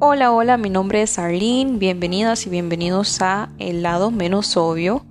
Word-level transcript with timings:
Hola, 0.00 0.30
hola, 0.30 0.58
mi 0.58 0.70
nombre 0.70 1.02
es 1.02 1.18
Arlene, 1.18 1.76
bienvenidas 1.76 2.46
y 2.46 2.50
bienvenidos 2.50 3.20
a 3.20 3.50
El 3.58 3.82
lado 3.82 4.12
menos 4.12 4.56
obvio. 4.56 5.04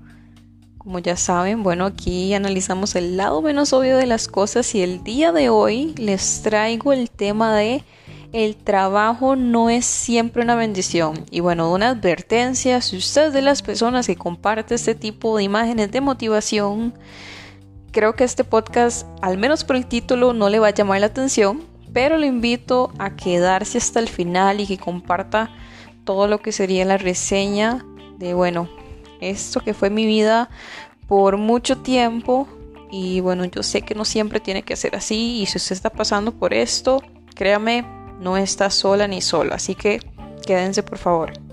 Como 0.77 0.99
ya 0.99 1.17
saben, 1.17 1.61
bueno, 1.61 1.83
aquí 1.83 2.33
analizamos 2.33 2.95
el 2.95 3.17
lado 3.17 3.41
menos 3.41 3.73
obvio 3.73 3.97
de 3.97 4.05
las 4.05 4.29
cosas 4.29 4.73
y 4.75 4.81
el 4.81 5.03
día 5.03 5.33
de 5.33 5.49
hoy 5.49 5.93
les 5.97 6.41
traigo 6.41 6.93
el 6.93 7.11
tema 7.11 7.53
de 7.53 7.83
el 8.31 8.55
trabajo 8.55 9.35
no 9.35 9.69
es 9.69 9.85
siempre 9.85 10.41
una 10.41 10.55
bendición. 10.55 11.25
Y 11.31 11.41
bueno, 11.41 11.69
una 11.73 11.89
advertencia, 11.89 12.79
si 12.79 12.95
usted 12.95 13.27
es 13.27 13.33
de 13.33 13.41
las 13.41 13.61
personas 13.63 14.07
que 14.07 14.15
comparte 14.15 14.75
este 14.75 14.95
tipo 14.95 15.35
de 15.35 15.43
imágenes 15.43 15.91
de 15.91 15.99
motivación, 15.99 16.93
creo 17.91 18.15
que 18.15 18.23
este 18.23 18.45
podcast, 18.45 19.05
al 19.21 19.37
menos 19.37 19.65
por 19.65 19.75
el 19.75 19.85
título, 19.85 20.31
no 20.31 20.47
le 20.47 20.59
va 20.59 20.67
a 20.67 20.73
llamar 20.73 21.01
la 21.01 21.07
atención 21.07 21.76
pero 21.93 22.17
lo 22.17 22.25
invito 22.25 22.91
a 22.97 23.15
quedarse 23.15 23.77
hasta 23.77 23.99
el 23.99 24.07
final 24.07 24.59
y 24.59 24.67
que 24.67 24.77
comparta 24.77 25.49
todo 26.03 26.27
lo 26.27 26.39
que 26.39 26.51
sería 26.51 26.85
la 26.85 26.97
reseña 26.97 27.85
de, 28.17 28.33
bueno, 28.33 28.69
esto 29.21 29.59
que 29.61 29.73
fue 29.73 29.89
mi 29.89 30.05
vida 30.05 30.49
por 31.07 31.37
mucho 31.37 31.77
tiempo 31.77 32.47
y 32.91 33.19
bueno, 33.19 33.45
yo 33.45 33.63
sé 33.63 33.81
que 33.81 33.95
no 33.95 34.05
siempre 34.05 34.39
tiene 34.39 34.63
que 34.63 34.75
ser 34.75 34.95
así 34.95 35.41
y 35.41 35.45
si 35.45 35.57
usted 35.57 35.75
está 35.75 35.89
pasando 35.89 36.31
por 36.31 36.53
esto, 36.53 37.01
créame, 37.35 37.85
no 38.19 38.37
está 38.37 38.69
sola 38.69 39.07
ni 39.07 39.21
sola, 39.21 39.55
así 39.55 39.75
que 39.75 39.99
quédense 40.45 40.83
por 40.83 40.97
favor. 40.97 41.46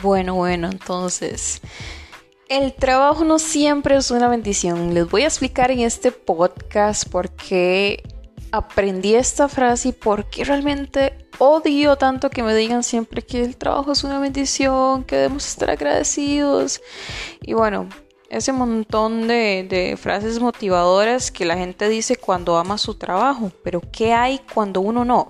Bueno, 0.00 0.36
bueno, 0.36 0.68
entonces, 0.70 1.60
el 2.48 2.72
trabajo 2.72 3.24
no 3.24 3.40
siempre 3.40 3.96
es 3.96 4.12
una 4.12 4.28
bendición. 4.28 4.94
Les 4.94 5.10
voy 5.10 5.22
a 5.22 5.26
explicar 5.26 5.72
en 5.72 5.80
este 5.80 6.12
podcast 6.12 7.08
por 7.08 7.30
qué 7.30 8.04
aprendí 8.52 9.16
esta 9.16 9.48
frase 9.48 9.88
y 9.88 9.92
por 9.92 10.30
qué 10.30 10.44
realmente 10.44 11.28
odio 11.38 11.96
tanto 11.96 12.30
que 12.30 12.44
me 12.44 12.54
digan 12.54 12.84
siempre 12.84 13.22
que 13.22 13.42
el 13.42 13.56
trabajo 13.56 13.90
es 13.90 14.04
una 14.04 14.20
bendición, 14.20 15.02
que 15.02 15.16
debemos 15.16 15.44
estar 15.48 15.68
agradecidos. 15.68 16.80
Y 17.42 17.54
bueno, 17.54 17.88
ese 18.30 18.52
montón 18.52 19.26
de, 19.26 19.66
de, 19.68 19.96
frases 19.96 20.38
motivadoras 20.38 21.32
que 21.32 21.44
la 21.44 21.56
gente 21.56 21.88
dice 21.88 22.14
cuando 22.14 22.56
ama 22.56 22.78
su 22.78 22.94
trabajo, 22.94 23.50
pero 23.64 23.80
¿qué 23.90 24.12
hay 24.12 24.38
cuando 24.54 24.80
uno 24.80 25.04
no? 25.04 25.28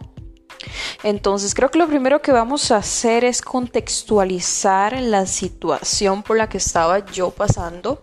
Entonces 1.02 1.54
creo 1.54 1.70
que 1.70 1.78
lo 1.78 1.86
primero 1.86 2.20
que 2.20 2.32
vamos 2.32 2.70
a 2.70 2.76
hacer 2.76 3.24
es 3.24 3.42
contextualizar 3.42 5.00
la 5.00 5.26
situación 5.26 6.22
por 6.22 6.36
la 6.36 6.48
que 6.48 6.58
estaba 6.58 7.04
yo 7.06 7.30
pasando. 7.30 8.02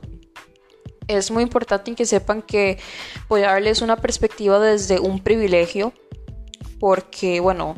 Es 1.07 1.29
muy 1.29 1.43
importante 1.43 1.93
que 1.93 2.05
sepan 2.05 2.41
que 2.41 2.79
voy 3.27 3.43
a 3.43 3.51
darles 3.51 3.81
una 3.81 3.97
perspectiva 3.97 4.59
desde 4.59 4.99
un 4.99 5.21
privilegio, 5.21 5.93
porque 6.79 7.39
bueno, 7.39 7.75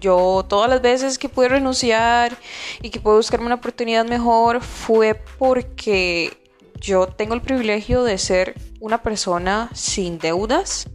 yo 0.00 0.46
todas 0.48 0.70
las 0.70 0.80
veces 0.80 1.18
que 1.18 1.28
pude 1.28 1.48
renunciar 1.48 2.36
y 2.80 2.90
que 2.90 3.00
pude 3.00 3.16
buscarme 3.16 3.46
una 3.46 3.56
oportunidad 3.56 4.06
mejor 4.06 4.62
fue 4.62 5.14
porque 5.38 6.32
yo 6.80 7.08
tengo 7.08 7.34
el 7.34 7.42
privilegio 7.42 8.04
de 8.04 8.16
ser 8.16 8.54
una 8.80 9.02
persona 9.02 9.68
sin 9.74 10.18
deudas 10.18 10.88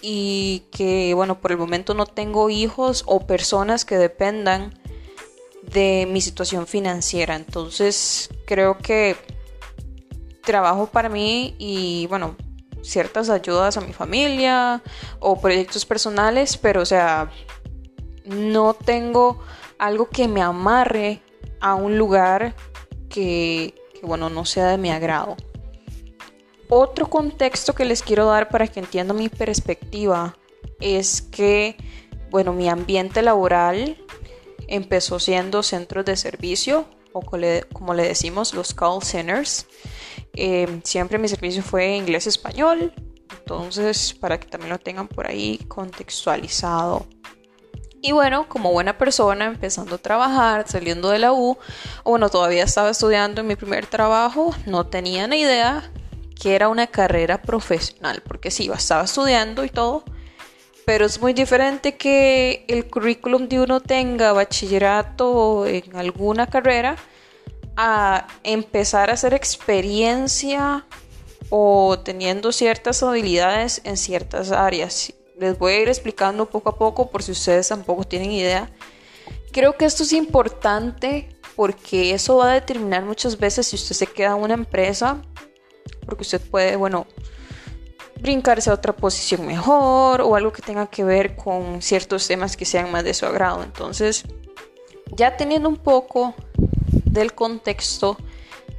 y 0.00 0.64
que 0.70 1.14
bueno, 1.14 1.40
por 1.40 1.52
el 1.52 1.58
momento 1.58 1.94
no 1.94 2.06
tengo 2.06 2.50
hijos 2.50 3.02
o 3.06 3.26
personas 3.26 3.84
que 3.84 3.96
dependan 3.96 4.78
de 5.62 6.06
mi 6.10 6.20
situación 6.20 6.66
financiera. 6.66 7.36
Entonces 7.36 8.30
creo 8.46 8.78
que 8.78 9.16
trabajo 10.42 10.86
para 10.86 11.08
mí 11.08 11.54
y 11.58 12.06
bueno, 12.06 12.36
ciertas 12.82 13.28
ayudas 13.28 13.76
a 13.76 13.80
mi 13.80 13.92
familia 13.92 14.82
o 15.20 15.40
proyectos 15.40 15.84
personales, 15.84 16.56
pero 16.56 16.80
o 16.82 16.86
sea, 16.86 17.30
no 18.24 18.74
tengo 18.74 19.40
algo 19.78 20.08
que 20.08 20.28
me 20.28 20.42
amarre 20.42 21.20
a 21.60 21.74
un 21.74 21.98
lugar 21.98 22.54
que, 23.08 23.74
bueno, 24.02 24.30
no 24.30 24.44
sea 24.44 24.66
de 24.68 24.78
mi 24.78 24.90
agrado. 24.90 25.36
Otro 26.70 27.08
contexto 27.08 27.74
que 27.74 27.84
les 27.84 28.02
quiero 28.02 28.26
dar 28.26 28.48
para 28.48 28.66
que 28.66 28.80
entiendan 28.80 29.16
mi 29.16 29.28
perspectiva 29.28 30.36
es 30.80 31.22
que, 31.22 31.76
bueno, 32.30 32.52
mi 32.52 32.68
ambiente 32.68 33.22
laboral 33.22 33.96
empezó 34.66 35.18
siendo 35.18 35.62
centros 35.62 36.04
de 36.04 36.16
servicio 36.16 36.86
o 37.12 37.22
como 37.22 37.94
le 37.94 38.02
decimos 38.02 38.52
los 38.52 38.74
call 38.74 39.02
centers. 39.02 39.66
Em, 40.34 40.82
siempre 40.84 41.18
mi 41.18 41.26
servicio 41.26 41.62
fue 41.62 41.96
inglés-español, 41.96 42.92
entonces 43.38 44.12
para 44.12 44.38
que 44.38 44.46
también 44.46 44.70
lo 44.70 44.78
tengan 44.78 45.08
por 45.08 45.26
ahí 45.26 45.58
contextualizado. 45.68 47.06
Y 48.00 48.12
bueno, 48.12 48.48
como 48.48 48.70
buena 48.70 48.96
persona, 48.96 49.46
empezando 49.46 49.96
a 49.96 49.98
trabajar, 49.98 50.68
saliendo 50.68 51.08
de 51.10 51.18
la 51.18 51.32
U, 51.32 51.58
o 52.04 52.10
bueno, 52.10 52.28
todavía 52.28 52.62
estaba 52.62 52.90
estudiando 52.90 53.40
en 53.40 53.48
mi 53.48 53.56
primer 53.56 53.86
trabajo, 53.86 54.54
no 54.66 54.86
tenía 54.86 55.26
ni 55.26 55.40
idea 55.40 55.90
que 56.40 56.54
era 56.54 56.68
una 56.68 56.86
carrera 56.86 57.42
profesional, 57.42 58.22
porque 58.26 58.50
sí, 58.50 58.70
estaba 58.74 59.04
estudiando 59.04 59.64
y 59.64 59.70
todo, 59.70 60.04
pero 60.86 61.04
es 61.04 61.20
muy 61.20 61.32
diferente 61.32 61.96
que 61.96 62.64
el 62.68 62.88
currículum 62.88 63.48
de 63.48 63.60
uno 63.60 63.80
tenga 63.80 64.32
bachillerato 64.32 65.66
en 65.66 65.96
alguna 65.96 66.46
carrera 66.46 66.96
a 67.76 68.26
empezar 68.42 69.10
a 69.10 69.14
hacer 69.14 69.34
experiencia 69.34 70.86
o 71.50 71.98
teniendo 71.98 72.52
ciertas 72.52 73.02
habilidades 73.02 73.80
en 73.84 73.96
ciertas 73.96 74.50
áreas. 74.50 75.12
Les 75.38 75.58
voy 75.58 75.74
a 75.74 75.80
ir 75.80 75.88
explicando 75.88 76.46
poco 76.46 76.70
a 76.70 76.76
poco 76.76 77.10
por 77.10 77.22
si 77.22 77.32
ustedes 77.32 77.68
tampoco 77.68 78.04
tienen 78.04 78.32
idea. 78.32 78.70
Creo 79.52 79.76
que 79.76 79.84
esto 79.84 80.02
es 80.02 80.12
importante 80.12 81.28
porque 81.54 82.14
eso 82.14 82.36
va 82.36 82.50
a 82.50 82.54
determinar 82.54 83.04
muchas 83.04 83.38
veces 83.38 83.66
si 83.66 83.76
usted 83.76 83.94
se 83.94 84.06
queda 84.06 84.36
en 84.36 84.42
una 84.42 84.54
empresa 84.54 85.22
porque 86.06 86.22
usted 86.22 86.40
puede, 86.40 86.76
bueno, 86.76 87.06
brincarse 88.20 88.70
a 88.70 88.74
otra 88.74 88.94
posición 88.94 89.46
mejor 89.46 90.20
o 90.20 90.34
algo 90.34 90.52
que 90.52 90.62
tenga 90.62 90.86
que 90.86 91.04
ver 91.04 91.36
con 91.36 91.82
ciertos 91.82 92.26
temas 92.26 92.56
que 92.56 92.64
sean 92.64 92.90
más 92.90 93.04
de 93.04 93.14
su 93.14 93.26
agrado. 93.26 93.62
Entonces, 93.62 94.24
ya 95.16 95.36
teniendo 95.36 95.68
un 95.68 95.76
poco 95.76 96.34
del 97.04 97.34
contexto 97.34 98.16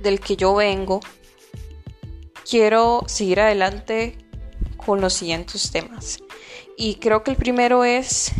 del 0.02 0.19
que 0.19 0.36
yo 0.36 0.56
vengo, 0.56 1.00
quiero 2.50 3.03
seguir 3.08 3.40
adelante 3.40 4.18
con 4.78 5.02
los 5.02 5.14
siguientes 5.14 5.72
temas. 5.72 6.19
Y 6.78 6.96
creo 6.96 7.24
que 7.24 7.31
el 7.31 7.38
primero 7.38 7.84
es 7.84 8.31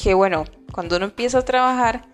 que, 0.00 0.14
bueno, 0.14 0.44
cuando 0.72 0.96
uno 0.96 1.06
empieza 1.06 1.38
a 1.38 1.44
trabajar, 1.44 2.06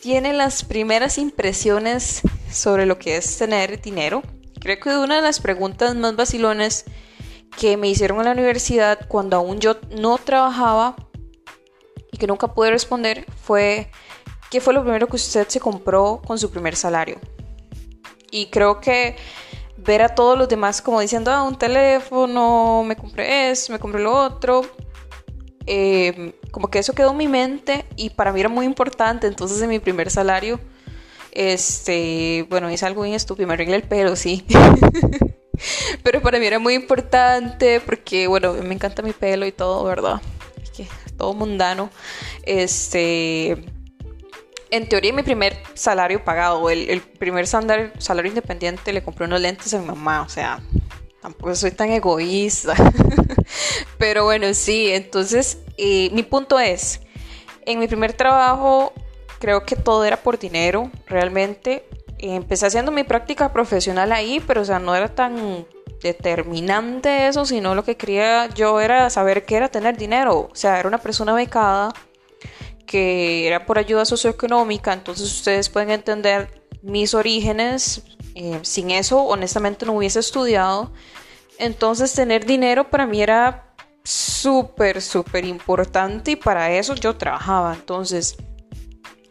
tiene 0.00 0.32
las 0.32 0.64
primeras 0.64 1.18
impresiones 1.18 2.22
sobre 2.50 2.86
lo 2.86 2.98
que 2.98 3.16
es 3.16 3.38
tener 3.38 3.80
dinero 3.80 4.22
Creo 4.66 4.80
que 4.80 4.98
una 4.98 5.14
de 5.14 5.22
las 5.22 5.38
preguntas 5.38 5.94
más 5.94 6.16
vacilones 6.16 6.86
que 7.56 7.76
me 7.76 7.86
hicieron 7.86 8.18
en 8.18 8.24
la 8.24 8.32
universidad 8.32 8.98
cuando 9.06 9.36
aún 9.36 9.60
yo 9.60 9.76
no 9.96 10.18
trabajaba 10.18 10.96
y 12.10 12.16
que 12.16 12.26
nunca 12.26 12.52
pude 12.52 12.72
responder 12.72 13.26
fue 13.40 13.92
¿qué 14.50 14.60
fue 14.60 14.74
lo 14.74 14.82
primero 14.82 15.06
que 15.06 15.14
usted 15.14 15.46
se 15.46 15.60
compró 15.60 16.20
con 16.26 16.36
su 16.40 16.50
primer 16.50 16.74
salario? 16.74 17.20
Y 18.32 18.46
creo 18.46 18.80
que 18.80 19.14
ver 19.76 20.02
a 20.02 20.08
todos 20.08 20.36
los 20.36 20.48
demás 20.48 20.82
como 20.82 21.00
diciendo, 21.00 21.30
ah, 21.30 21.44
un 21.44 21.56
teléfono, 21.56 22.82
me 22.84 22.96
compré 22.96 23.52
eso, 23.52 23.72
me 23.72 23.78
compré 23.78 24.02
lo 24.02 24.20
otro, 24.20 24.62
eh, 25.66 26.40
como 26.50 26.66
que 26.66 26.80
eso 26.80 26.92
quedó 26.92 27.12
en 27.12 27.18
mi 27.18 27.28
mente 27.28 27.84
y 27.94 28.10
para 28.10 28.32
mí 28.32 28.40
era 28.40 28.48
muy 28.48 28.66
importante, 28.66 29.28
entonces 29.28 29.62
en 29.62 29.68
mi 29.68 29.78
primer 29.78 30.10
salario 30.10 30.58
este, 31.36 32.46
bueno, 32.48 32.70
es 32.70 32.82
algo 32.82 33.02
bien 33.02 33.14
estúpido, 33.14 33.46
me 33.46 33.52
arreglé 33.52 33.76
el 33.76 33.82
pelo, 33.82 34.16
sí. 34.16 34.46
Pero 36.02 36.22
para 36.22 36.38
mí 36.38 36.46
era 36.46 36.58
muy 36.58 36.72
importante 36.72 37.80
porque, 37.80 38.26
bueno, 38.26 38.54
me 38.54 38.74
encanta 38.74 39.02
mi 39.02 39.12
pelo 39.12 39.44
y 39.44 39.52
todo, 39.52 39.84
¿verdad? 39.84 40.22
Es 40.62 40.70
que 40.70 40.86
todo 41.18 41.34
mundano. 41.34 41.90
Este, 42.42 43.50
en 44.70 44.88
teoría 44.88 45.12
mi 45.12 45.22
primer 45.22 45.58
salario 45.74 46.24
pagado, 46.24 46.70
el, 46.70 47.02
primer 47.02 47.46
salario, 47.46 47.90
salario, 47.98 48.30
independiente, 48.30 48.94
le 48.94 49.02
compré 49.02 49.26
unos 49.26 49.42
lentes 49.42 49.74
a 49.74 49.78
mi 49.78 49.86
mamá, 49.86 50.22
o 50.22 50.30
sea, 50.30 50.62
tampoco 51.20 51.54
soy 51.54 51.72
tan 51.72 51.90
egoísta. 51.90 52.74
Pero 53.98 54.24
bueno, 54.24 54.54
sí, 54.54 54.88
entonces 54.90 55.58
eh, 55.76 56.08
mi 56.12 56.22
punto 56.22 56.58
es, 56.58 57.02
en 57.66 57.78
mi 57.78 57.88
primer 57.88 58.14
trabajo 58.14 58.94
creo 59.46 59.64
que 59.64 59.76
todo 59.76 60.04
era 60.04 60.16
por 60.16 60.40
dinero, 60.40 60.90
realmente. 61.06 61.88
Empecé 62.18 62.66
haciendo 62.66 62.90
mi 62.90 63.04
práctica 63.04 63.52
profesional 63.52 64.10
ahí, 64.10 64.42
pero 64.44 64.62
o 64.62 64.64
sea, 64.64 64.80
no 64.80 64.92
era 64.92 65.14
tan 65.14 65.64
determinante 66.02 67.28
eso, 67.28 67.44
sino 67.44 67.76
lo 67.76 67.84
que 67.84 67.96
quería 67.96 68.48
yo 68.48 68.80
era 68.80 69.08
saber 69.08 69.44
qué 69.44 69.54
era 69.54 69.68
tener 69.68 69.96
dinero. 69.96 70.48
O 70.50 70.56
sea, 70.56 70.80
era 70.80 70.88
una 70.88 70.98
persona 70.98 71.32
becada 71.32 71.94
que 72.86 73.46
era 73.46 73.64
por 73.66 73.78
ayuda 73.78 74.04
socioeconómica, 74.04 74.92
entonces 74.92 75.32
ustedes 75.32 75.68
pueden 75.68 75.90
entender 75.92 76.62
mis 76.82 77.14
orígenes. 77.14 78.02
Eh, 78.34 78.58
sin 78.62 78.90
eso, 78.90 79.22
honestamente, 79.22 79.86
no 79.86 79.92
hubiese 79.92 80.18
estudiado. 80.18 80.90
Entonces, 81.60 82.12
tener 82.12 82.44
dinero 82.44 82.90
para 82.90 83.06
mí 83.06 83.22
era 83.22 83.72
súper, 84.02 85.00
súper 85.00 85.44
importante 85.44 86.32
y 86.32 86.36
para 86.36 86.72
eso 86.72 86.96
yo 86.96 87.16
trabajaba. 87.16 87.74
Entonces, 87.74 88.36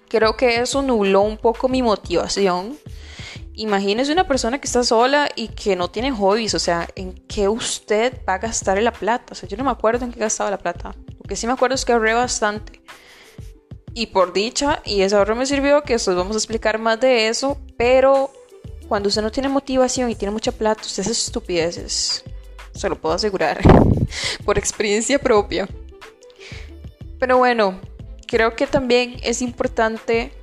creo 0.07 0.38
que 0.38 0.60
eso 0.60 0.81
nubló 0.81 1.22
un 1.22 1.38
poco 1.38 1.68
mi 1.68 1.81
motivación. 1.81 2.78
Imagínese 3.54 4.12
una 4.12 4.28
persona 4.28 4.60
que 4.60 4.68
está 4.68 4.84
sola 4.84 5.30
y 5.36 5.48
que 5.50 5.75
no 5.75 5.90
tiene 5.90 6.12
hobbies, 6.12 6.54
o 6.56 6.60
sea, 6.60 6.90
¿en 6.96 7.13
qué 7.28 7.48
usted 7.48 8.22
va 8.28 8.34
a 8.34 8.38
gastar 8.40 8.81
la 8.81 8.92
plata? 8.92 9.31
O 9.31 9.36
sea, 9.36 9.48
yo 9.48 9.56
no 9.56 9.63
me 9.63 9.72
acuerdo 9.72 10.04
en 10.06 10.12
qué 10.12 10.19
gastaba 10.19 10.52
la 10.52 10.57
plata. 10.57 10.94
Lo 11.07 11.24
que 11.24 11.36
sí 11.36 11.48
me 11.48 11.54
acuerdo 11.54 11.75
es 11.75 11.86
que 11.86 11.94
ahorré 11.94 12.13
bastante. 12.13 12.81
Y 13.94 14.07
por 14.07 14.34
dicha, 14.34 14.81
y 14.84 15.02
ese 15.02 15.16
ahorro 15.16 15.38
me 15.38 15.46
sirvió, 15.46 15.84
que 15.84 15.94
después 15.94 16.18
vamos 16.18 16.36
a 16.36 16.40
explicar 16.40 16.80
más 16.80 17.00
de 17.00 17.30
eso, 17.30 17.58
pero 17.78 18.30
cuando 18.90 19.08
usted 19.08 19.22
no 19.22 19.31
tiene 19.31 19.48
motivación 19.48 20.10
y 20.10 20.16
tiene 20.16 20.34
mucha 20.34 20.51
plata, 20.51 20.81
usted 20.81 21.01
hace 21.01 21.12
estupideces. 21.12 22.25
Se 22.74 22.90
lo 22.90 23.00
puedo 23.00 23.16
asegurar, 23.16 23.62
por 24.46 24.58
experiencia 24.58 25.18
propia. 25.18 25.66
Pero 27.19 27.38
bueno, 27.38 27.80
creo 28.36 28.54
que 28.54 28.68
también 28.68 29.16
es 29.24 29.42
importante 29.42 30.34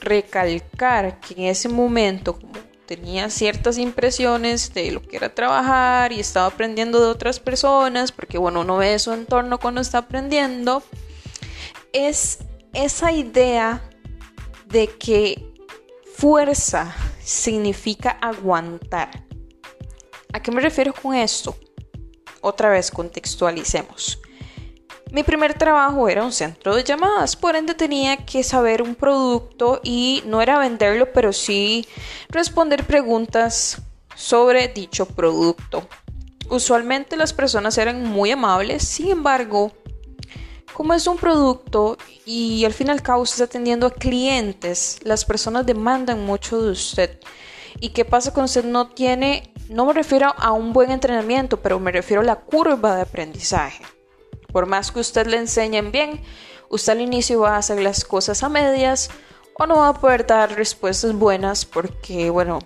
recalcar 0.00 1.20
que 1.20 1.34
en 1.34 1.42
ese 1.44 1.68
momento, 1.68 2.40
como 2.40 2.54
tenía 2.86 3.30
ciertas 3.30 3.78
impresiones 3.78 4.74
de 4.74 4.90
lo 4.90 5.00
que 5.00 5.16
era 5.16 5.32
trabajar 5.32 6.10
y 6.10 6.18
estaba 6.18 6.46
aprendiendo 6.46 6.98
de 6.98 7.06
otras 7.06 7.38
personas, 7.38 8.10
porque 8.10 8.36
bueno, 8.36 8.62
uno 8.62 8.78
ve 8.78 8.98
su 8.98 9.12
entorno 9.12 9.60
cuando 9.60 9.80
está 9.80 9.98
aprendiendo, 9.98 10.82
es 11.92 12.40
esa 12.72 13.12
idea 13.12 13.80
de 14.66 14.88
que 14.88 15.54
fuerza 16.16 16.96
significa 17.22 18.10
aguantar. 18.10 19.24
¿A 20.32 20.42
qué 20.42 20.50
me 20.50 20.60
refiero 20.60 20.92
con 20.92 21.14
esto? 21.14 21.56
Otra 22.40 22.70
vez 22.70 22.90
contextualicemos. 22.90 24.20
Mi 25.10 25.22
primer 25.22 25.54
trabajo 25.54 26.08
era 26.08 26.22
un 26.22 26.32
centro 26.32 26.74
de 26.74 26.84
llamadas, 26.84 27.34
por 27.34 27.56
ende 27.56 27.74
tenía 27.74 28.18
que 28.18 28.42
saber 28.42 28.82
un 28.82 28.94
producto 28.94 29.80
y 29.82 30.22
no 30.26 30.42
era 30.42 30.58
venderlo, 30.58 31.12
pero 31.14 31.32
sí 31.32 31.86
responder 32.28 32.84
preguntas 32.84 33.80
sobre 34.14 34.68
dicho 34.68 35.06
producto. 35.06 35.88
Usualmente 36.50 37.16
las 37.16 37.32
personas 37.32 37.78
eran 37.78 38.04
muy 38.04 38.32
amables, 38.32 38.82
sin 38.84 39.08
embargo, 39.08 39.72
como 40.74 40.92
es 40.92 41.06
un 41.06 41.16
producto 41.16 41.96
y 42.26 42.66
al 42.66 42.74
fin 42.74 42.88
y 42.88 42.90
al 42.90 43.02
cabo 43.02 43.24
está 43.24 43.44
atendiendo 43.44 43.86
a 43.86 43.94
clientes, 43.94 44.98
las 45.04 45.24
personas 45.24 45.64
demandan 45.64 46.24
mucho 46.26 46.60
de 46.60 46.70
usted. 46.70 47.18
¿Y 47.80 47.90
qué 47.90 48.04
pasa 48.04 48.32
cuando 48.34 48.46
usted 48.46 48.64
no 48.64 48.88
tiene, 48.88 49.54
no 49.70 49.86
me 49.86 49.94
refiero 49.94 50.34
a 50.36 50.52
un 50.52 50.74
buen 50.74 50.90
entrenamiento, 50.90 51.62
pero 51.62 51.80
me 51.80 51.92
refiero 51.92 52.20
a 52.20 52.26
la 52.26 52.36
curva 52.36 52.96
de 52.96 53.02
aprendizaje? 53.02 53.82
Por 54.52 54.66
más 54.66 54.90
que 54.90 55.00
usted 55.00 55.26
le 55.26 55.36
enseñen 55.36 55.92
bien, 55.92 56.22
usted 56.70 56.92
al 56.92 57.00
inicio 57.02 57.40
va 57.40 57.56
a 57.56 57.58
hacer 57.58 57.80
las 57.82 58.04
cosas 58.04 58.42
a 58.42 58.48
medias 58.48 59.10
o 59.54 59.66
no 59.66 59.76
va 59.76 59.88
a 59.88 59.94
poder 59.94 60.26
dar 60.26 60.54
respuestas 60.56 61.12
buenas 61.12 61.66
porque, 61.66 62.30
bueno, 62.30 62.60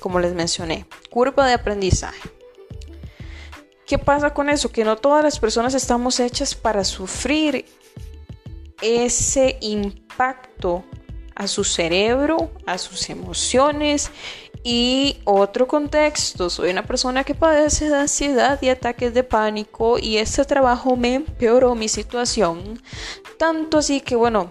como 0.00 0.18
les 0.18 0.34
mencioné, 0.34 0.86
curva 1.10 1.46
de 1.46 1.54
aprendizaje. 1.54 2.30
¿Qué 3.86 3.98
pasa 3.98 4.32
con 4.32 4.48
eso? 4.48 4.72
Que 4.72 4.84
no 4.84 4.96
todas 4.96 5.22
las 5.22 5.38
personas 5.38 5.74
estamos 5.74 6.20
hechas 6.20 6.54
para 6.54 6.84
sufrir 6.84 7.66
ese 8.80 9.58
impacto 9.60 10.84
a 11.34 11.46
su 11.46 11.64
cerebro, 11.64 12.50
a 12.66 12.78
sus 12.78 13.10
emociones 13.10 14.10
y 14.62 15.18
otro 15.24 15.68
contexto, 15.68 16.48
soy 16.48 16.70
una 16.70 16.86
persona 16.86 17.22
que 17.22 17.34
padece 17.34 17.90
de 17.90 17.96
ansiedad 17.96 18.58
y 18.62 18.70
ataques 18.70 19.12
de 19.12 19.22
pánico 19.22 19.98
y 19.98 20.16
este 20.16 20.44
trabajo 20.44 20.96
me 20.96 21.14
empeoró 21.14 21.74
mi 21.74 21.88
situación. 21.88 22.80
Tanto 23.38 23.78
así 23.78 24.00
que 24.00 24.16
bueno, 24.16 24.50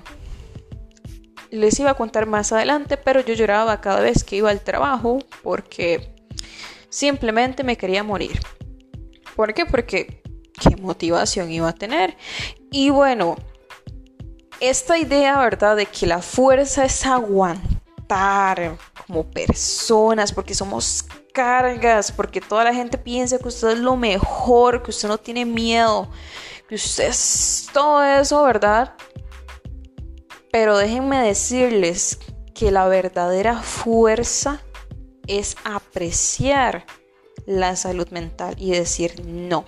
les 1.49 1.79
iba 1.79 1.91
a 1.91 1.95
contar 1.95 2.25
más 2.25 2.51
adelante, 2.51 2.97
pero 2.97 3.21
yo 3.21 3.33
lloraba 3.33 3.81
cada 3.81 4.01
vez 4.01 4.23
que 4.23 4.35
iba 4.35 4.49
al 4.51 4.61
trabajo 4.61 5.19
porque 5.41 6.13
simplemente 6.89 7.63
me 7.63 7.77
quería 7.77 8.03
morir. 8.03 8.39
¿Por 9.35 9.53
qué? 9.53 9.65
Porque 9.65 10.21
qué 10.59 10.75
motivación 10.75 11.51
iba 11.51 11.69
a 11.69 11.73
tener. 11.73 12.15
Y 12.71 12.91
bueno, 12.91 13.35
esta 14.69 14.97
idea, 14.97 15.37
¿verdad? 15.39 15.75
De 15.75 15.85
que 15.85 16.07
la 16.07 16.21
fuerza 16.21 16.85
es 16.85 17.05
aguantar 17.05 18.77
como 19.05 19.29
personas, 19.29 20.31
porque 20.31 20.55
somos 20.55 21.05
cargas, 21.33 22.13
porque 22.13 22.39
toda 22.39 22.63
la 22.63 22.73
gente 22.73 22.97
piensa 22.97 23.39
que 23.39 23.49
usted 23.49 23.71
es 23.71 23.79
lo 23.79 23.97
mejor, 23.97 24.81
que 24.81 24.91
usted 24.91 25.09
no 25.09 25.17
tiene 25.17 25.45
miedo, 25.45 26.09
que 26.69 26.75
usted 26.75 27.09
es 27.09 27.67
todo 27.73 28.01
eso, 28.03 28.41
¿verdad? 28.43 28.93
Pero 30.49 30.77
déjenme 30.77 31.17
decirles 31.19 32.19
que 32.55 32.71
la 32.71 32.87
verdadera 32.87 33.61
fuerza 33.61 34.61
es 35.27 35.57
apreciar 35.65 36.85
la 37.45 37.75
salud 37.75 38.07
mental 38.11 38.55
y 38.57 38.71
decir 38.71 39.25
no. 39.25 39.65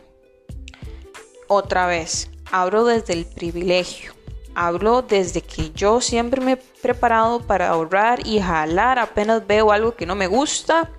Otra 1.49 1.85
vez, 1.85 2.29
hablo 2.49 2.85
desde 2.85 3.11
el 3.11 3.25
privilegio. 3.25 4.14
Hablo 4.55 5.01
desde 5.01 5.41
que 5.41 5.71
yo 5.71 5.99
siempre 5.99 6.39
me 6.39 6.53
he 6.53 6.57
preparado 6.57 7.41
para 7.41 7.67
ahorrar 7.67 8.25
y 8.25 8.39
jalar 8.39 8.99
apenas 8.99 9.45
veo 9.45 9.73
algo 9.73 9.95
que 9.95 10.05
no 10.05 10.15
me 10.15 10.27
gusta. 10.27 10.89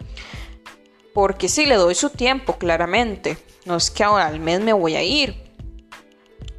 Porque 1.14 1.48
sí, 1.48 1.64
le 1.64 1.76
doy 1.76 1.94
su 1.94 2.10
tiempo, 2.10 2.58
claramente. 2.58 3.38
No 3.64 3.76
es 3.76 3.90
que 3.90 4.04
ahora 4.04 4.26
al 4.26 4.40
mes 4.40 4.60
me 4.60 4.74
voy 4.74 4.94
a 4.94 5.02
ir. 5.02 5.42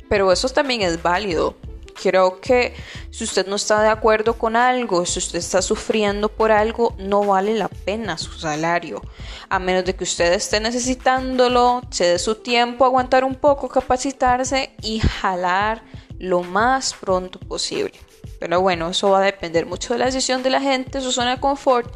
Pero 0.09 0.31
eso 0.31 0.49
también 0.49 0.81
es 0.81 1.03
válido. 1.03 1.55
Creo 2.01 2.41
que 2.41 2.75
si 3.11 3.23
usted 3.23 3.45
no 3.45 3.55
está 3.55 3.81
de 3.83 3.89
acuerdo 3.89 4.37
con 4.37 4.55
algo, 4.55 5.05
si 5.05 5.19
usted 5.19 5.37
está 5.37 5.61
sufriendo 5.61 6.29
por 6.29 6.51
algo, 6.51 6.95
no 6.97 7.23
vale 7.23 7.53
la 7.53 7.67
pena 7.67 8.17
su 8.17 8.31
salario. 8.39 9.01
A 9.49 9.59
menos 9.59 9.85
de 9.85 9.95
que 9.95 10.03
usted 10.03 10.33
esté 10.33 10.59
necesitándolo, 10.59 11.81
se 11.91 12.05
dé 12.05 12.19
su 12.19 12.35
tiempo, 12.35 12.85
aguantar 12.85 13.23
un 13.23 13.35
poco, 13.35 13.69
capacitarse 13.69 14.71
y 14.81 14.99
jalar 14.99 15.83
lo 16.19 16.43
más 16.43 16.93
pronto 16.93 17.39
posible. 17.39 17.93
Pero 18.39 18.61
bueno, 18.61 18.89
eso 18.89 19.11
va 19.11 19.19
a 19.19 19.25
depender 19.25 19.65
mucho 19.65 19.93
de 19.93 19.99
la 19.99 20.05
decisión 20.05 20.43
de 20.43 20.49
la 20.49 20.61
gente, 20.61 21.01
su 21.01 21.11
zona 21.11 21.35
de 21.35 21.41
confort 21.41 21.93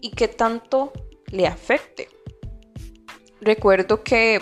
y 0.00 0.10
qué 0.10 0.28
tanto 0.28 0.92
le 1.26 1.46
afecte. 1.46 2.08
Recuerdo 3.40 4.02
que 4.04 4.40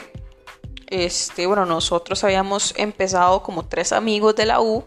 este, 0.90 1.46
bueno, 1.46 1.64
nosotros 1.66 2.22
habíamos 2.24 2.74
empezado 2.76 3.42
como 3.42 3.66
tres 3.66 3.92
amigos 3.92 4.34
de 4.34 4.46
la 4.46 4.60
U. 4.60 4.84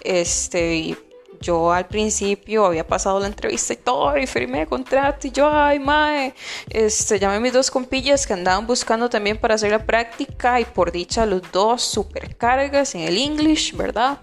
Este, 0.00 0.96
yo 1.40 1.72
al 1.72 1.86
principio 1.86 2.66
había 2.66 2.86
pasado 2.86 3.20
la 3.20 3.26
entrevista 3.26 3.72
y 3.72 3.76
todo, 3.76 4.16
y 4.16 4.26
firmé 4.26 4.62
el 4.62 4.68
contrato, 4.68 5.26
y 5.26 5.30
yo, 5.30 5.48
ay, 5.50 5.78
mae, 5.78 6.34
este, 6.70 7.18
llamé 7.18 7.36
a 7.36 7.40
mis 7.40 7.52
dos 7.52 7.70
compillas 7.70 8.26
que 8.26 8.32
andaban 8.32 8.66
buscando 8.66 9.08
también 9.08 9.36
para 9.38 9.54
hacer 9.54 9.70
la 9.70 9.84
práctica, 9.84 10.60
y 10.60 10.64
por 10.64 10.92
dicha, 10.92 11.26
los 11.26 11.42
dos 11.52 11.82
super 11.82 12.36
cargas 12.36 12.94
en 12.94 13.02
el 13.02 13.18
English, 13.18 13.76
¿verdad? 13.76 14.18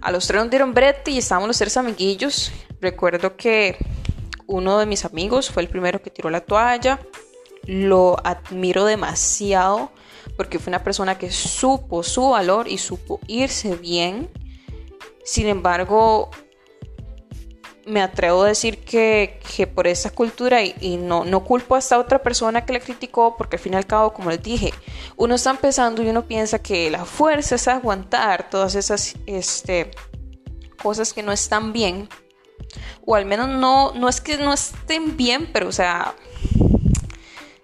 A 0.00 0.10
los 0.10 0.26
tres 0.26 0.40
nos 0.40 0.50
dieron 0.50 0.74
brete 0.74 1.10
y 1.10 1.18
estábamos 1.18 1.48
los 1.48 1.58
tres 1.58 1.76
amiguillos. 1.76 2.52
Recuerdo 2.80 3.36
que 3.36 3.76
uno 4.46 4.78
de 4.78 4.86
mis 4.86 5.04
amigos 5.04 5.50
fue 5.50 5.62
el 5.62 5.68
primero 5.68 6.02
que 6.02 6.10
tiró 6.10 6.30
la 6.30 6.40
toalla, 6.40 7.00
lo 7.66 8.16
admiro 8.24 8.84
demasiado 8.84 9.90
porque 10.36 10.58
fue 10.58 10.70
una 10.70 10.82
persona 10.82 11.16
que 11.16 11.30
supo 11.30 12.02
su 12.02 12.30
valor 12.30 12.68
y 12.68 12.78
supo 12.78 13.20
irse 13.26 13.76
bien. 13.76 14.30
Sin 15.24 15.46
embargo, 15.46 16.30
me 17.86 18.00
atrevo 18.00 18.42
a 18.42 18.48
decir 18.48 18.78
que, 18.78 19.38
por 19.74 19.86
esa 19.86 20.10
cultura 20.10 20.62
y, 20.62 20.96
no, 20.96 21.24
no 21.24 21.44
culpo 21.44 21.74
a 21.74 21.78
esta 21.78 21.98
otra 21.98 22.22
persona 22.22 22.64
que 22.64 22.72
la 22.72 22.80
criticó 22.80 23.36
porque 23.36 23.56
al 23.56 23.62
fin 23.62 23.74
y 23.74 23.76
al 23.76 23.86
cabo, 23.86 24.12
como 24.12 24.30
les 24.30 24.42
dije, 24.42 24.72
uno 25.16 25.34
está 25.34 25.50
empezando 25.50 26.02
y 26.02 26.08
uno 26.08 26.26
piensa 26.26 26.60
que 26.60 26.90
la 26.90 27.04
fuerza 27.04 27.56
es 27.56 27.68
aguantar 27.68 28.48
todas 28.48 28.74
esas 28.74 29.16
este, 29.26 29.90
cosas 30.82 31.12
que 31.12 31.22
no 31.22 31.32
están 31.32 31.72
bien. 31.72 32.08
O 33.04 33.14
al 33.14 33.26
menos 33.26 33.48
no, 33.48 33.92
no 33.92 34.08
es 34.08 34.20
que 34.20 34.38
no 34.38 34.52
estén 34.52 35.16
bien, 35.16 35.50
pero 35.52 35.68
o 35.68 35.72
sea, 35.72 36.14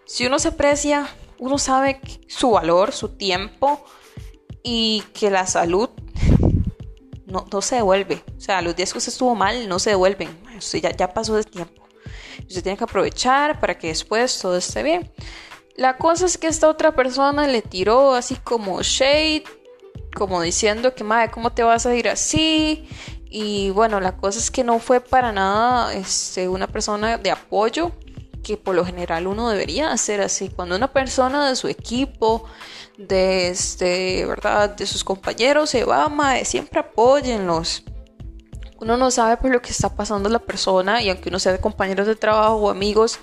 si 0.05 0.27
uno 0.27 0.39
se 0.39 0.49
aprecia, 0.49 1.09
uno 1.39 1.59
sabe 1.59 2.01
su 2.29 2.51
valor, 2.51 2.93
su 2.93 3.11
tiempo 3.11 3.83
y 4.63 5.03
que 5.15 5.31
la 5.31 5.47
salud 5.47 5.89
no, 7.31 7.47
no 7.51 7.63
se 7.63 7.77
devuelve. 7.77 8.23
O 8.37 8.41
sea, 8.41 8.63
los 8.63 8.77
días 8.77 8.93
que 8.93 8.99
usted 8.99 9.13
estuvo 9.13 9.35
mal 9.35 9.69
no 9.69 9.79
se 9.79 9.91
devuelven. 9.91 10.29
Ya, 10.83 10.91
ya 10.91 11.13
pasó 11.13 11.39
el 11.39 11.47
tiempo. 11.47 11.83
Usted 12.47 12.63
tiene 12.63 12.77
que 12.77 12.85
aprovechar 12.85 13.61
para 13.61 13.79
que 13.79 13.89
después 13.89 14.39
todo 14.39 14.57
esté 14.57 14.83
bien. 14.83 15.11
La 15.77 15.97
cosa 15.97 16.27
es 16.27 16.37
que 16.37 16.47
esta 16.47 16.69
otra 16.69 16.95
persona 16.95 17.47
le 17.47 17.63
tiró 17.63 18.15
así 18.15 18.35
como 18.37 18.83
shade, 18.83 19.45
como 20.15 20.43
diciendo 20.43 20.95
que, 20.95 21.05
madre, 21.05 21.31
¿cómo 21.31 21.53
te 21.53 21.63
vas 21.63 21.87
a 21.87 21.95
ir 21.95 22.09
así? 22.09 22.89
Y 23.31 23.71
bueno, 23.71 24.01
la 24.01 24.17
cosa 24.17 24.39
es 24.39 24.51
que 24.51 24.65
no 24.65 24.79
fue 24.81 25.01
para 25.01 25.33
nada 25.33 25.95
este, 25.95 26.49
una 26.49 26.67
persona 26.67 27.17
de 27.17 27.31
apoyo, 27.31 27.93
que 28.43 28.57
por 28.57 28.75
lo 28.75 28.85
general 28.85 29.27
uno 29.27 29.49
debería 29.49 29.93
hacer 29.93 30.21
así. 30.21 30.49
Cuando 30.49 30.75
una 30.75 30.93
persona 30.93 31.49
de 31.49 31.57
su 31.57 31.69
equipo, 31.69 32.45
de 33.09 33.49
este, 33.49 34.27
¿verdad? 34.27 34.77
De 34.77 34.87
sus 34.87 35.05
compañeros 35.05 35.71
se 35.71 35.85
va, 35.85 36.09
mae, 36.09 36.45
siempre 36.45 36.81
apóyenlos. 36.81 37.83
Uno 38.79 38.97
no 38.97 39.11
sabe 39.11 39.37
por 39.37 39.51
lo 39.51 39.63
que 39.63 39.71
está 39.71 39.95
pasando 39.95 40.29
la 40.29 40.39
persona 40.39 41.03
y 41.03 41.11
aunque 41.11 41.29
uno 41.29 41.39
sea 41.39 41.53
de 41.53 41.61
compañeros 41.61 42.07
de 42.07 42.17
trabajo 42.17 42.57
o 42.57 42.71
amigos, 42.71 43.19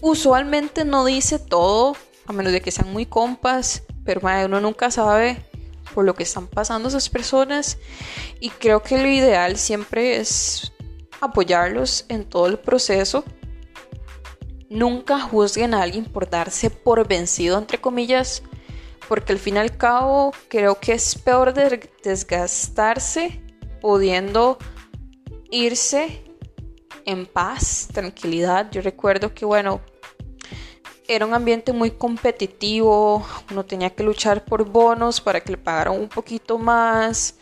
usualmente 0.00 0.84
no 0.84 1.04
dice 1.04 1.38
todo, 1.38 1.96
a 2.26 2.32
menos 2.32 2.52
de 2.52 2.60
que 2.60 2.70
sean 2.70 2.92
muy 2.92 3.06
compas, 3.06 3.82
pero 4.04 4.20
mae, 4.20 4.44
uno 4.44 4.60
nunca 4.60 4.90
sabe 4.90 5.44
por 5.94 6.04
lo 6.04 6.14
que 6.14 6.22
están 6.22 6.46
pasando 6.46 6.88
esas 6.88 7.08
personas 7.08 7.78
y 8.40 8.50
creo 8.50 8.82
que 8.82 8.98
lo 8.98 9.08
ideal 9.08 9.56
siempre 9.56 10.16
es 10.18 10.72
apoyarlos 11.20 12.04
en 12.08 12.24
todo 12.24 12.46
el 12.46 12.58
proceso. 12.58 13.24
Nunca 14.70 15.18
juzguen 15.18 15.74
a 15.74 15.82
alguien 15.82 16.04
por 16.04 16.28
darse 16.28 16.70
por 16.70 17.08
vencido, 17.08 17.56
entre 17.56 17.80
comillas, 17.80 18.42
porque 19.08 19.32
al 19.32 19.38
fin 19.38 19.56
y 19.56 19.58
al 19.58 19.76
cabo 19.76 20.32
creo 20.48 20.78
que 20.78 20.92
es 20.92 21.16
peor 21.16 21.54
desgastarse 21.54 23.42
pudiendo 23.80 24.58
irse 25.50 26.22
en 27.06 27.24
paz, 27.24 27.88
tranquilidad. 27.92 28.70
Yo 28.70 28.82
recuerdo 28.82 29.32
que, 29.32 29.46
bueno, 29.46 29.80
era 31.08 31.24
un 31.24 31.32
ambiente 31.32 31.72
muy 31.72 31.92
competitivo, 31.92 33.26
uno 33.50 33.64
tenía 33.64 33.88
que 33.88 34.02
luchar 34.02 34.44
por 34.44 34.68
bonos 34.68 35.22
para 35.22 35.40
que 35.40 35.52
le 35.52 35.56
pagaran 35.56 35.98
un 35.98 36.08
poquito 36.08 36.58
más 36.58 37.36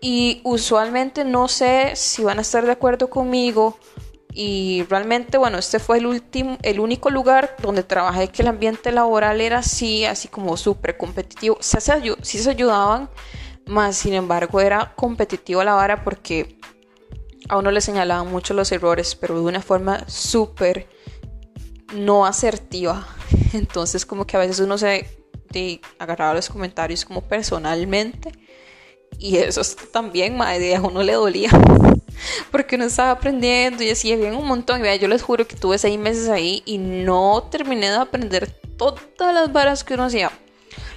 y 0.00 0.40
usualmente 0.44 1.24
no 1.24 1.48
sé 1.48 1.96
si 1.96 2.22
van 2.22 2.38
a 2.38 2.42
estar 2.42 2.64
de 2.64 2.70
acuerdo 2.70 3.10
conmigo 3.10 3.76
y 4.40 4.84
realmente 4.84 5.36
bueno, 5.36 5.58
este 5.58 5.80
fue 5.80 5.98
el 5.98 6.06
último 6.06 6.58
el 6.62 6.78
único 6.78 7.10
lugar 7.10 7.56
donde 7.60 7.82
trabajé 7.82 8.28
que 8.28 8.42
el 8.42 8.48
ambiente 8.48 8.92
laboral 8.92 9.40
era 9.40 9.58
así, 9.58 10.04
así 10.04 10.28
como 10.28 10.56
súper 10.56 10.96
competitivo. 10.96 11.58
sí 11.60 12.38
se 12.38 12.50
ayudaban, 12.50 13.10
más 13.66 13.96
sin 13.96 14.14
embargo 14.14 14.60
era 14.60 14.94
competitivo 14.94 15.64
la 15.64 15.74
vara 15.74 16.04
porque 16.04 16.56
a 17.48 17.58
uno 17.58 17.72
le 17.72 17.80
señalaban 17.80 18.30
mucho 18.30 18.54
los 18.54 18.70
errores, 18.70 19.16
pero 19.16 19.40
de 19.40 19.44
una 19.44 19.60
forma 19.60 20.08
súper 20.08 20.88
no 21.96 22.24
asertiva. 22.24 23.08
Entonces 23.54 24.06
como 24.06 24.24
que 24.24 24.36
a 24.36 24.40
veces 24.40 24.60
uno 24.60 24.78
se 24.78 25.20
agarraba 25.98 26.34
los 26.34 26.48
comentarios 26.48 27.04
como 27.04 27.22
personalmente 27.22 28.30
y 29.18 29.38
eso 29.38 29.62
también, 29.90 30.36
madre, 30.36 30.76
a 30.76 30.80
uno 30.80 31.02
le 31.02 31.14
dolía 31.14 31.50
porque 32.50 32.76
uno 32.76 32.84
estaba 32.84 33.10
aprendiendo 33.10 33.82
y 33.82 33.90
así 33.90 34.14
bien 34.16 34.34
un 34.34 34.46
montón. 34.46 34.80
Y 34.80 34.82
vea, 34.82 34.96
yo 34.96 35.08
les 35.08 35.22
juro 35.22 35.46
que 35.46 35.56
tuve 35.56 35.78
seis 35.78 35.98
meses 35.98 36.28
ahí 36.28 36.62
y 36.64 36.78
no 36.78 37.48
terminé 37.50 37.90
de 37.90 37.96
aprender 37.96 38.50
todas 38.76 39.34
las 39.34 39.52
varas 39.52 39.84
que 39.84 39.94
uno 39.94 40.04
hacía. 40.04 40.30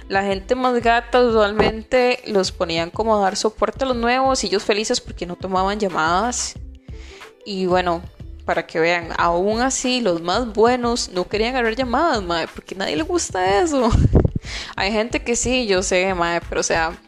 La 0.08 0.22
gente 0.22 0.54
más 0.54 0.80
gata 0.82 1.20
usualmente 1.20 2.20
los 2.26 2.52
ponían 2.52 2.90
como 2.90 3.16
a 3.16 3.22
dar 3.22 3.36
soporte 3.36 3.84
a 3.84 3.88
los 3.88 3.96
nuevos 3.96 4.42
y 4.42 4.48
ellos 4.48 4.62
felices 4.62 5.00
porque 5.00 5.26
no 5.26 5.36
tomaban 5.36 5.78
llamadas. 5.78 6.54
Y 7.44 7.66
bueno, 7.66 8.02
para 8.44 8.66
que 8.66 8.80
vean, 8.80 9.08
aún 9.16 9.60
así 9.60 10.00
los 10.00 10.20
más 10.20 10.52
buenos 10.52 11.10
no 11.10 11.28
querían 11.28 11.54
agarrar 11.54 11.76
llamadas, 11.76 12.22
madre, 12.22 12.48
porque 12.52 12.74
nadie 12.74 12.96
le 12.96 13.02
gusta 13.02 13.62
eso. 13.62 13.90
Hay 14.76 14.92
gente 14.92 15.22
que 15.22 15.36
sí, 15.36 15.66
yo 15.66 15.82
sé, 15.82 16.12
madre, 16.14 16.44
pero 16.48 16.60
o 16.60 16.64
sea, 16.64 16.98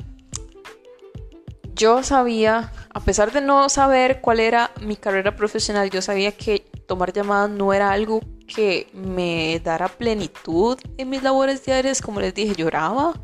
yo 1.75 2.02
sabía, 2.02 2.73
a 2.93 3.00
pesar 3.00 3.33
de 3.33 3.40
no 3.40 3.69
saber 3.69 4.21
cuál 4.21 4.40
era 4.40 4.71
mi 4.81 4.97
carrera 4.97 5.37
profesional, 5.37 5.90
yo 5.90 6.02
sabía 6.02 6.33
que 6.33 6.61
tomar 6.87 7.12
llamadas 7.12 7.50
no 7.50 7.73
era 7.73 7.90
algo 7.90 8.21
que 8.47 8.88
me 8.93 9.61
dara 9.64 9.88
plenitud 9.88 10.78
en 10.99 11.11
mis 11.11 11.23
labores 11.23 11.64
diarias, 11.64 12.00
como 12.00 12.21
les 12.21 12.35
dije, 12.35 12.54
lloraba 12.54 13.14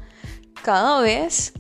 cada 0.63 1.01
vez. 1.01 1.53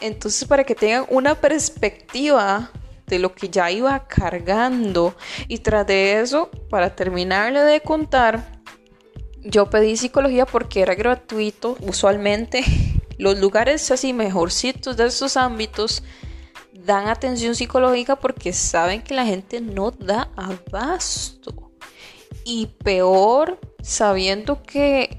Entonces, 0.00 0.46
para 0.46 0.64
que 0.64 0.74
tengan 0.74 1.06
una 1.08 1.34
perspectiva 1.34 2.70
de 3.06 3.18
lo 3.18 3.34
que 3.34 3.48
ya 3.48 3.70
iba 3.70 4.06
cargando. 4.06 5.14
Y 5.48 5.58
tras 5.58 5.86
de 5.86 6.20
eso, 6.20 6.50
para 6.70 6.94
terminarle 6.94 7.60
de 7.60 7.80
contar, 7.80 8.60
yo 9.42 9.68
pedí 9.70 9.96
psicología 9.96 10.46
porque 10.46 10.82
era 10.82 10.94
gratuito. 10.94 11.76
Usualmente 11.80 12.62
los 13.18 13.38
lugares 13.38 13.90
así 13.90 14.12
mejorcitos 14.12 14.96
de 14.96 15.06
esos 15.06 15.36
ámbitos 15.36 16.02
dan 16.72 17.08
atención 17.08 17.54
psicológica 17.54 18.16
porque 18.16 18.52
saben 18.52 19.02
que 19.02 19.14
la 19.14 19.26
gente 19.26 19.60
no 19.60 19.90
da 19.90 20.30
abasto. 20.36 21.72
Y 22.44 22.66
peor, 22.82 23.60
sabiendo 23.82 24.62
que 24.62 25.18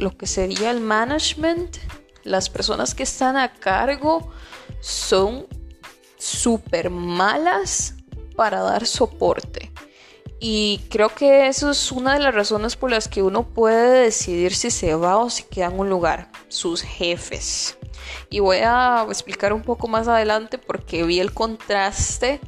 lo 0.00 0.16
que 0.16 0.26
sería 0.26 0.70
el 0.70 0.80
management, 0.80 1.76
las 2.24 2.50
personas 2.50 2.94
que 2.94 3.02
están 3.02 3.36
a 3.36 3.54
cargo 3.54 4.30
son 4.80 5.46
súper 6.18 6.90
malas 6.90 7.94
para 8.36 8.60
dar 8.60 8.86
soporte. 8.86 9.67
Y 10.40 10.80
creo 10.88 11.08
que 11.08 11.48
eso 11.48 11.70
es 11.70 11.90
una 11.90 12.14
de 12.14 12.20
las 12.20 12.34
razones 12.34 12.76
por 12.76 12.90
las 12.90 13.08
que 13.08 13.22
uno 13.22 13.48
puede 13.48 14.04
decidir 14.04 14.54
si 14.54 14.70
se 14.70 14.94
va 14.94 15.16
o 15.18 15.30
si 15.30 15.42
queda 15.42 15.66
en 15.66 15.78
un 15.78 15.90
lugar, 15.90 16.30
sus 16.48 16.82
jefes. 16.82 17.76
Y 18.30 18.38
voy 18.38 18.58
a 18.62 19.04
explicar 19.08 19.52
un 19.52 19.62
poco 19.62 19.88
más 19.88 20.06
adelante 20.06 20.58
porque 20.58 21.02
vi 21.02 21.18
el 21.18 21.34
contraste 21.34 22.40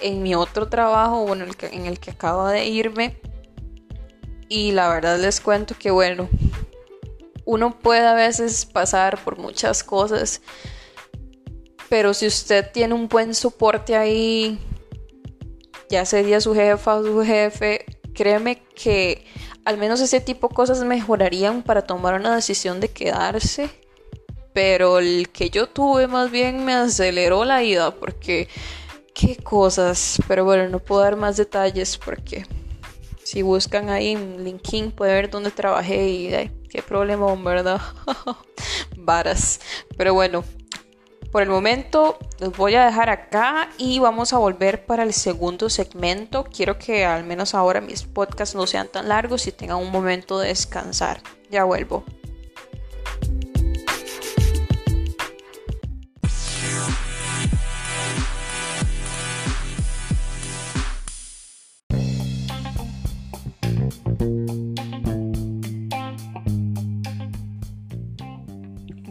en 0.00 0.22
mi 0.22 0.34
otro 0.34 0.68
trabajo, 0.68 1.26
bueno, 1.26 1.44
en 1.72 1.86
el 1.86 1.98
que 1.98 2.10
acabo 2.12 2.46
de 2.46 2.64
irme. 2.66 3.20
Y 4.48 4.72
la 4.72 4.88
verdad 4.88 5.18
les 5.18 5.40
cuento 5.40 5.74
que 5.76 5.90
bueno, 5.90 6.28
uno 7.44 7.78
puede 7.78 8.06
a 8.06 8.14
veces 8.14 8.66
pasar 8.66 9.22
por 9.24 9.38
muchas 9.38 9.82
cosas 9.82 10.40
pero 11.92 12.14
si 12.14 12.26
usted 12.26 12.70
tiene 12.72 12.94
un 12.94 13.06
buen 13.06 13.34
soporte 13.34 13.94
ahí, 13.94 14.58
ya 15.92 16.06
sería 16.06 16.40
su 16.40 16.54
jefa 16.54 16.96
o 16.96 17.04
su 17.04 17.22
jefe, 17.22 17.84
créeme 18.14 18.62
que 18.74 19.26
al 19.66 19.76
menos 19.76 20.00
ese 20.00 20.22
tipo 20.22 20.48
de 20.48 20.54
cosas 20.54 20.82
mejorarían 20.84 21.62
para 21.62 21.82
tomar 21.82 22.14
una 22.14 22.34
decisión 22.34 22.80
de 22.80 22.88
quedarse. 22.88 23.68
Pero 24.54 24.98
el 24.98 25.28
que 25.28 25.50
yo 25.50 25.66
tuve 25.66 26.06
más 26.06 26.30
bien 26.30 26.64
me 26.64 26.72
aceleró 26.72 27.44
la 27.44 27.62
ida 27.62 27.90
porque 27.90 28.48
qué 29.14 29.36
cosas. 29.36 30.18
Pero 30.26 30.46
bueno, 30.46 30.66
no 30.70 30.78
puedo 30.78 31.02
dar 31.02 31.16
más 31.16 31.36
detalles 31.36 31.98
porque 31.98 32.46
si 33.22 33.42
buscan 33.42 33.90
ahí 33.90 34.12
en 34.12 34.44
LinkedIn 34.44 34.92
puede 34.92 35.12
ver 35.12 35.30
dónde 35.30 35.50
trabajé 35.50 36.08
y 36.08 36.50
qué 36.70 36.80
problema, 36.82 37.34
¿verdad? 37.34 37.82
Varas. 38.96 39.60
Pero 39.98 40.14
bueno, 40.14 40.42
por 41.32 41.42
el 41.42 41.48
momento 41.48 42.18
los 42.38 42.54
voy 42.54 42.74
a 42.74 42.84
dejar 42.84 43.08
acá 43.08 43.70
y 43.78 43.98
vamos 43.98 44.34
a 44.34 44.38
volver 44.38 44.84
para 44.84 45.02
el 45.02 45.14
segundo 45.14 45.70
segmento. 45.70 46.44
Quiero 46.44 46.78
que 46.78 47.06
al 47.06 47.24
menos 47.24 47.54
ahora 47.54 47.80
mis 47.80 48.02
podcasts 48.02 48.54
no 48.54 48.66
sean 48.66 48.88
tan 48.88 49.08
largos 49.08 49.46
y 49.46 49.52
tengan 49.52 49.78
un 49.78 49.90
momento 49.90 50.38
de 50.38 50.48
descansar. 50.48 51.22
Ya 51.50 51.64
vuelvo. 51.64 52.04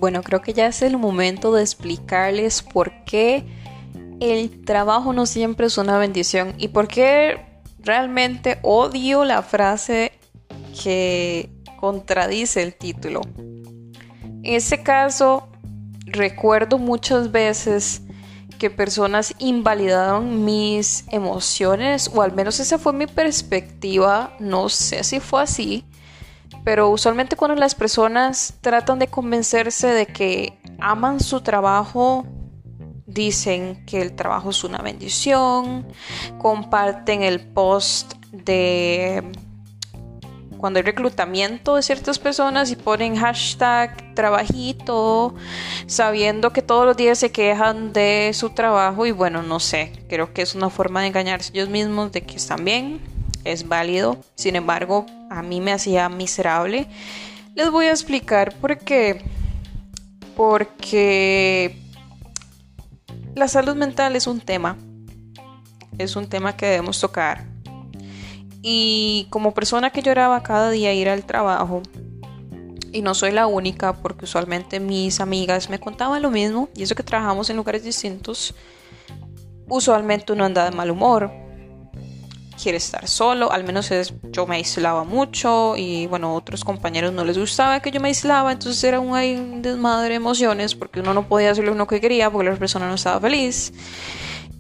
Bueno, 0.01 0.23
creo 0.23 0.41
que 0.41 0.53
ya 0.53 0.65
es 0.65 0.81
el 0.81 0.97
momento 0.97 1.53
de 1.53 1.61
explicarles 1.61 2.63
por 2.63 3.05
qué 3.05 3.45
el 4.19 4.65
trabajo 4.65 5.13
no 5.13 5.27
siempre 5.27 5.67
es 5.67 5.77
una 5.77 5.99
bendición 5.99 6.55
y 6.57 6.69
por 6.69 6.87
qué 6.87 7.61
realmente 7.77 8.57
odio 8.63 9.23
la 9.25 9.43
frase 9.43 10.11
que 10.83 11.51
contradice 11.79 12.63
el 12.63 12.73
título. 12.73 13.21
En 13.37 14.41
ese 14.43 14.81
caso, 14.81 15.49
recuerdo 16.07 16.79
muchas 16.79 17.31
veces 17.31 18.01
que 18.57 18.71
personas 18.71 19.35
invalidaron 19.37 20.43
mis 20.43 21.05
emociones, 21.11 22.09
o 22.11 22.23
al 22.23 22.33
menos 22.33 22.59
esa 22.59 22.79
fue 22.79 22.93
mi 22.93 23.05
perspectiva, 23.05 24.35
no 24.39 24.67
sé 24.67 25.03
si 25.03 25.19
fue 25.19 25.43
así, 25.43 25.85
pero 26.63 26.89
usualmente 26.89 27.35
cuando 27.35 27.55
las 27.55 27.75
personas 27.75 28.55
tratan 28.61 28.99
de 28.99 29.07
convencerse 29.07 29.87
de 29.87 30.05
que 30.05 30.59
aman 30.79 31.19
su 31.19 31.41
trabajo, 31.41 32.25
dicen 33.05 33.85
que 33.85 34.01
el 34.01 34.15
trabajo 34.15 34.51
es 34.51 34.63
una 34.63 34.79
bendición, 34.79 35.87
comparten 36.37 37.23
el 37.23 37.41
post 37.41 38.13
de 38.31 39.23
cuando 40.61 40.77
hay 40.77 40.83
reclutamiento 40.83 41.75
de 41.75 41.81
ciertas 41.81 42.19
personas 42.19 42.71
y 42.71 42.75
ponen 42.75 43.15
hashtag 43.15 44.13
trabajito, 44.13 45.33
sabiendo 45.87 46.53
que 46.53 46.61
todos 46.61 46.85
los 46.85 46.95
días 46.95 47.17
se 47.17 47.31
quejan 47.31 47.91
de 47.93 48.29
su 48.35 48.51
trabajo 48.51 49.07
y 49.07 49.11
bueno, 49.11 49.41
no 49.41 49.59
sé, 49.59 49.91
creo 50.07 50.33
que 50.33 50.43
es 50.43 50.53
una 50.53 50.69
forma 50.69 51.01
de 51.01 51.07
engañarse 51.07 51.51
ellos 51.51 51.67
mismos 51.67 52.11
de 52.11 52.21
que 52.21 52.35
están 52.35 52.63
bien, 52.63 53.01
es 53.43 53.67
válido, 53.67 54.17
sin 54.35 54.55
embargo, 54.55 55.05
a 55.29 55.41
mí 55.41 55.61
me 55.61 55.71
hacía 55.71 56.09
miserable. 56.09 56.87
Les 57.55 57.69
voy 57.69 57.87
a 57.87 57.91
explicar 57.91 58.53
por 58.55 58.77
qué. 58.77 59.21
Porque 60.35 61.77
la 63.35 63.47
salud 63.47 63.75
mental 63.75 64.15
es 64.15 64.27
un 64.27 64.39
tema, 64.39 64.77
es 65.97 66.15
un 66.15 66.27
tema 66.27 66.55
que 66.55 66.65
debemos 66.65 66.99
tocar. 66.99 67.45
Y 68.61 69.27
como 69.29 69.53
persona 69.53 69.89
que 69.89 70.01
lloraba 70.01 70.43
cada 70.43 70.69
día 70.71 70.93
ir 70.93 71.09
al 71.09 71.25
trabajo, 71.25 71.81
y 72.91 73.01
no 73.01 73.13
soy 73.13 73.31
la 73.31 73.47
única 73.47 73.93
porque 73.93 74.25
usualmente 74.25 74.79
mis 74.79 75.19
amigas 75.19 75.69
me 75.69 75.79
contaban 75.79 76.21
lo 76.21 76.29
mismo 76.29 76.69
y 76.75 76.83
eso 76.83 76.95
que 76.95 77.03
trabajamos 77.03 77.49
en 77.49 77.57
lugares 77.57 77.83
distintos, 77.83 78.53
usualmente 79.69 80.33
uno 80.33 80.45
anda 80.45 80.65
de 80.65 80.75
mal 80.75 80.91
humor, 80.91 81.31
quiere 82.61 82.77
estar 82.77 83.07
solo, 83.07 83.51
al 83.51 83.63
menos 83.63 83.91
es, 83.91 84.13
yo 84.31 84.45
me 84.45 84.55
aislaba 84.55 85.03
mucho 85.03 85.75
y 85.77 86.07
bueno, 86.07 86.35
otros 86.35 86.63
compañeros 86.63 87.11
no 87.11 87.25
les 87.25 87.37
gustaba 87.37 87.79
que 87.79 87.91
yo 87.91 87.99
me 87.99 88.09
aislaba, 88.09 88.51
entonces 88.51 88.83
era 88.83 88.99
un, 88.99 89.61
desmadre 89.61 90.09
de 90.09 90.15
emociones 90.15 90.75
porque 90.75 90.99
uno 90.99 91.13
no 91.13 91.27
podía 91.27 91.51
hacer 91.51 91.65
lo 91.65 91.87
que 91.87 91.99
quería 91.99 92.29
porque 92.29 92.49
la 92.49 92.55
persona 92.55 92.87
no 92.87 92.95
estaba 92.95 93.19
feliz. 93.19 93.73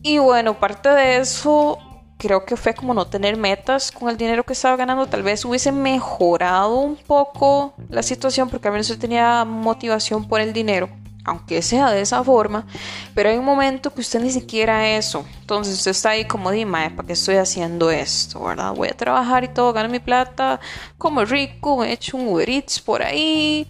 Y 0.03 0.17
bueno, 0.17 0.59
parte 0.59 0.89
de 0.89 1.17
eso 1.17 1.77
creo 2.17 2.45
que 2.45 2.55
fue 2.55 2.73
como 2.73 2.93
no 2.93 3.07
tener 3.07 3.37
metas 3.37 3.91
con 3.91 4.09
el 4.09 4.17
dinero 4.17 4.43
que 4.43 4.53
estaba 4.53 4.75
ganando. 4.75 5.07
Tal 5.07 5.23
vez 5.23 5.43
hubiese 5.45 5.71
mejorado 5.71 6.77
un 6.77 6.95
poco 6.95 7.73
la 7.89 8.03
situación 8.03 8.49
porque 8.49 8.67
al 8.67 8.73
menos 8.73 8.87
yo 8.87 8.97
tenía 8.97 9.45
motivación 9.45 10.27
por 10.27 10.41
el 10.41 10.53
dinero, 10.53 10.89
aunque 11.23 11.61
sea 11.61 11.91
de 11.91 12.01
esa 12.01 12.23
forma. 12.23 12.65
Pero 13.13 13.29
hay 13.29 13.37
un 13.37 13.45
momento 13.45 13.93
que 13.93 14.01
usted 14.01 14.21
ni 14.21 14.31
siquiera 14.31 14.89
eso. 14.89 15.25
Entonces 15.41 15.75
usted 15.75 15.91
está 15.91 16.09
ahí 16.11 16.25
como, 16.25 16.51
dime, 16.51 16.89
¿para 16.91 17.07
qué 17.07 17.13
estoy 17.13 17.35
haciendo 17.35 17.91
esto? 17.91 18.43
¿Verdad? 18.43 18.73
Voy 18.73 18.89
a 18.89 18.97
trabajar 18.97 19.43
y 19.43 19.49
todo, 19.49 19.73
gano 19.73 19.89
mi 19.89 19.99
plata, 19.99 20.59
como 20.97 21.25
rico, 21.25 21.77
me 21.77 21.91
echo 21.91 22.17
un 22.17 22.27
Uber 22.27 22.49
Eats 22.49 22.79
por 22.79 23.01
ahí 23.01 23.67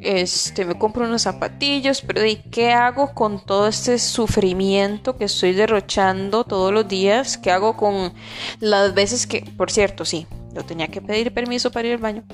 este, 0.00 0.64
me 0.64 0.76
compro 0.76 1.04
unos 1.06 1.22
zapatillos, 1.22 2.02
pero 2.02 2.24
¿y 2.24 2.36
qué 2.36 2.72
hago 2.72 3.12
con 3.14 3.44
todo 3.44 3.66
este 3.68 3.98
sufrimiento 3.98 5.16
que 5.16 5.24
estoy 5.24 5.52
derrochando 5.52 6.44
todos 6.44 6.72
los 6.72 6.86
días? 6.88 7.38
¿Qué 7.38 7.50
hago 7.50 7.76
con 7.76 8.12
las 8.60 8.94
veces 8.94 9.26
que, 9.26 9.42
por 9.56 9.70
cierto, 9.70 10.04
sí, 10.04 10.26
yo 10.54 10.64
tenía 10.64 10.88
que 10.88 11.00
pedir 11.00 11.32
permiso 11.32 11.70
para 11.70 11.88
ir 11.88 11.94
al 11.94 12.00
baño, 12.00 12.24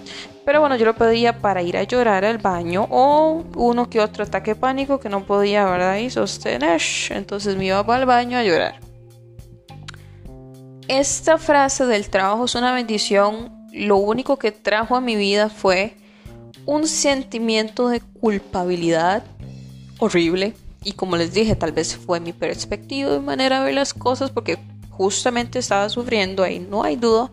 pero 0.44 0.60
bueno, 0.60 0.76
yo 0.76 0.84
lo 0.84 0.94
pedía 0.94 1.38
para 1.38 1.62
ir 1.62 1.76
a 1.76 1.82
llorar 1.84 2.24
al 2.24 2.38
baño 2.38 2.86
o 2.90 3.44
uno 3.56 3.88
que 3.88 4.00
otro 4.00 4.24
ataque 4.24 4.54
pánico 4.54 5.00
que 5.00 5.08
no 5.08 5.24
podía, 5.24 5.64
¿verdad? 5.64 5.96
Y 5.96 6.10
sostener, 6.10 6.80
entonces 7.10 7.56
me 7.56 7.66
iba 7.66 7.84
para 7.84 8.00
el 8.00 8.06
baño 8.06 8.38
a 8.38 8.42
llorar. 8.42 8.80
Esta 10.88 11.38
frase 11.38 11.86
del 11.86 12.10
trabajo 12.10 12.46
es 12.46 12.54
una 12.54 12.72
bendición, 12.72 13.66
lo 13.72 13.96
único 13.96 14.38
que 14.38 14.50
trajo 14.50 14.96
a 14.96 15.00
mi 15.00 15.14
vida 15.14 15.48
fue 15.48 15.94
un 16.66 16.86
sentimiento 16.86 17.88
de 17.88 18.00
culpabilidad 18.00 19.24
horrible. 19.98 20.54
Y 20.82 20.92
como 20.92 21.16
les 21.16 21.32
dije, 21.32 21.54
tal 21.54 21.72
vez 21.72 21.96
fue 21.96 22.20
mi 22.20 22.32
perspectiva 22.32 23.14
y 23.14 23.20
manera 23.20 23.60
de 23.60 23.66
ver 23.66 23.74
las 23.74 23.92
cosas 23.94 24.30
porque 24.30 24.58
justamente 24.88 25.58
estaba 25.58 25.88
sufriendo 25.88 26.42
ahí, 26.42 26.58
no 26.58 26.82
hay 26.82 26.96
duda. 26.96 27.30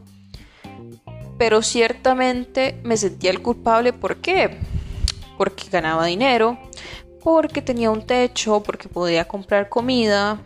Pero 1.38 1.62
ciertamente 1.62 2.80
me 2.84 2.98
sentía 2.98 3.32
el 3.32 3.42
culpable, 3.42 3.94
¿por 3.94 4.18
qué? 4.18 4.58
Porque 5.38 5.70
ganaba 5.70 6.06
dinero, 6.06 6.58
porque 7.24 7.62
tenía 7.62 7.92
un 7.92 8.06
techo, 8.06 8.64
porque 8.64 8.90
podía 8.90 9.28
comprar 9.28 9.70
comida, 9.70 10.40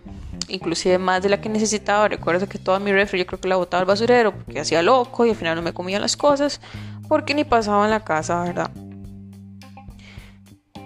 inclusive 0.48 0.98
más 0.98 1.22
de 1.24 1.30
la 1.30 1.42
que 1.42 1.50
necesitaba. 1.50 2.08
Recuerdo 2.08 2.48
que 2.48 2.60
toda 2.60 2.80
mi 2.80 2.92
refri 2.92 3.20
yo 3.20 3.26
creo 3.26 3.40
que 3.40 3.48
la 3.48 3.56
botaba 3.56 3.82
al 3.82 3.88
basurero 3.88 4.34
porque 4.34 4.60
hacía 4.60 4.82
loco 4.82 5.26
y 5.26 5.30
al 5.30 5.36
final 5.36 5.56
no 5.56 5.62
me 5.62 5.74
comía 5.74 6.00
las 6.00 6.18
cosas 6.18 6.62
porque 7.08 7.34
ni 7.34 7.44
pasaba 7.44 7.86
en 7.86 7.92
la 7.92 8.04
casa, 8.04 8.44
¿verdad? 8.44 8.72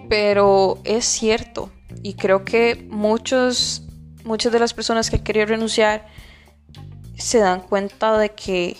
Pero 0.09 0.79
es 0.83 1.05
cierto 1.05 1.71
y 2.03 2.13
creo 2.13 2.45
que 2.45 2.87
muchos, 2.89 3.83
muchas 4.23 4.51
de 4.51 4.59
las 4.59 4.73
personas 4.73 5.09
que 5.09 5.23
querían 5.23 5.47
renunciar 5.47 6.07
se 7.17 7.39
dan 7.39 7.61
cuenta 7.61 8.17
de 8.17 8.29
que 8.29 8.77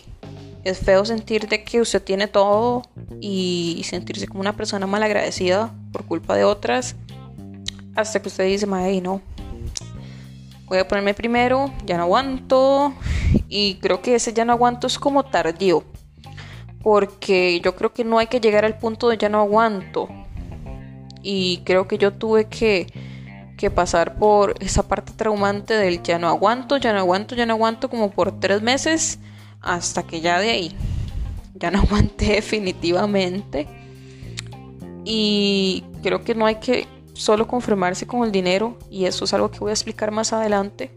es 0.66 0.80
feo 0.80 1.06
sentir 1.06 1.48
de 1.48 1.64
que 1.64 1.80
usted 1.80 2.04
tiene 2.04 2.28
todo 2.28 2.82
y 3.22 3.82
sentirse 3.86 4.28
como 4.28 4.42
una 4.42 4.58
persona 4.58 4.88
malagradecida 4.88 5.74
por 5.94 6.06
culpa 6.06 6.36
de 6.36 6.44
otras 6.44 6.96
hasta 7.96 8.22
que 8.22 8.28
usted 8.28 8.46
dice, 8.46 8.66
madre, 8.66 9.00
no, 9.00 9.22
voy 10.66 10.80
a 10.80 10.88
ponerme 10.88 11.14
primero, 11.14 11.72
ya 11.86 11.96
no 11.96 12.04
aguanto 12.04 12.94
y 13.48 13.76
creo 13.76 14.02
que 14.02 14.16
ese 14.16 14.34
ya 14.34 14.44
no 14.44 14.52
aguanto 14.52 14.88
es 14.88 15.00
como 15.00 15.24
tardío 15.24 15.86
porque 16.86 17.62
yo 17.64 17.76
creo 17.76 17.94
que 17.94 18.04
no 18.04 18.20
hay 18.20 18.28
que 18.28 18.40
llegar 18.40 18.64
al 18.64 18.78
punto 18.78 19.10
de 19.10 19.18
ya 19.18 19.28
no 19.28 19.40
aguanto. 19.40 20.08
Y 21.24 21.64
creo 21.66 21.88
que 21.88 21.98
yo 21.98 22.14
tuve 22.14 22.46
que, 22.46 22.86
que 23.58 23.72
pasar 23.72 24.20
por 24.20 24.54
esa 24.60 24.88
parte 24.88 25.12
traumante 25.12 25.74
del 25.74 26.04
ya 26.04 26.20
no 26.20 26.28
aguanto, 26.28 26.78
ya 26.78 26.94
no 26.94 27.00
aguanto, 27.00 27.34
ya 27.34 27.48
no 27.48 27.54
aguanto 27.54 27.90
como 27.90 28.12
por 28.12 28.40
tres 28.40 28.62
meses 28.62 29.18
hasta 29.66 30.04
que 30.04 30.22
ya 30.22 30.40
de 30.40 30.52
ahí 30.52 30.76
ya 31.56 31.72
no 31.72 31.80
aguanté 31.84 32.34
definitivamente. 32.34 33.68
Y 35.04 35.84
creo 36.02 36.24
que 36.24 36.36
no 36.36 36.46
hay 36.46 36.56
que 36.56 36.88
solo 37.14 37.48
conformarse 37.48 38.08
con 38.08 38.24
el 38.24 38.32
dinero 38.32 38.78
y 38.90 39.06
eso 39.06 39.26
es 39.26 39.34
algo 39.34 39.52
que 39.52 39.60
voy 39.60 39.70
a 39.70 39.74
explicar 39.74 40.12
más 40.12 40.34
adelante. 40.34 40.92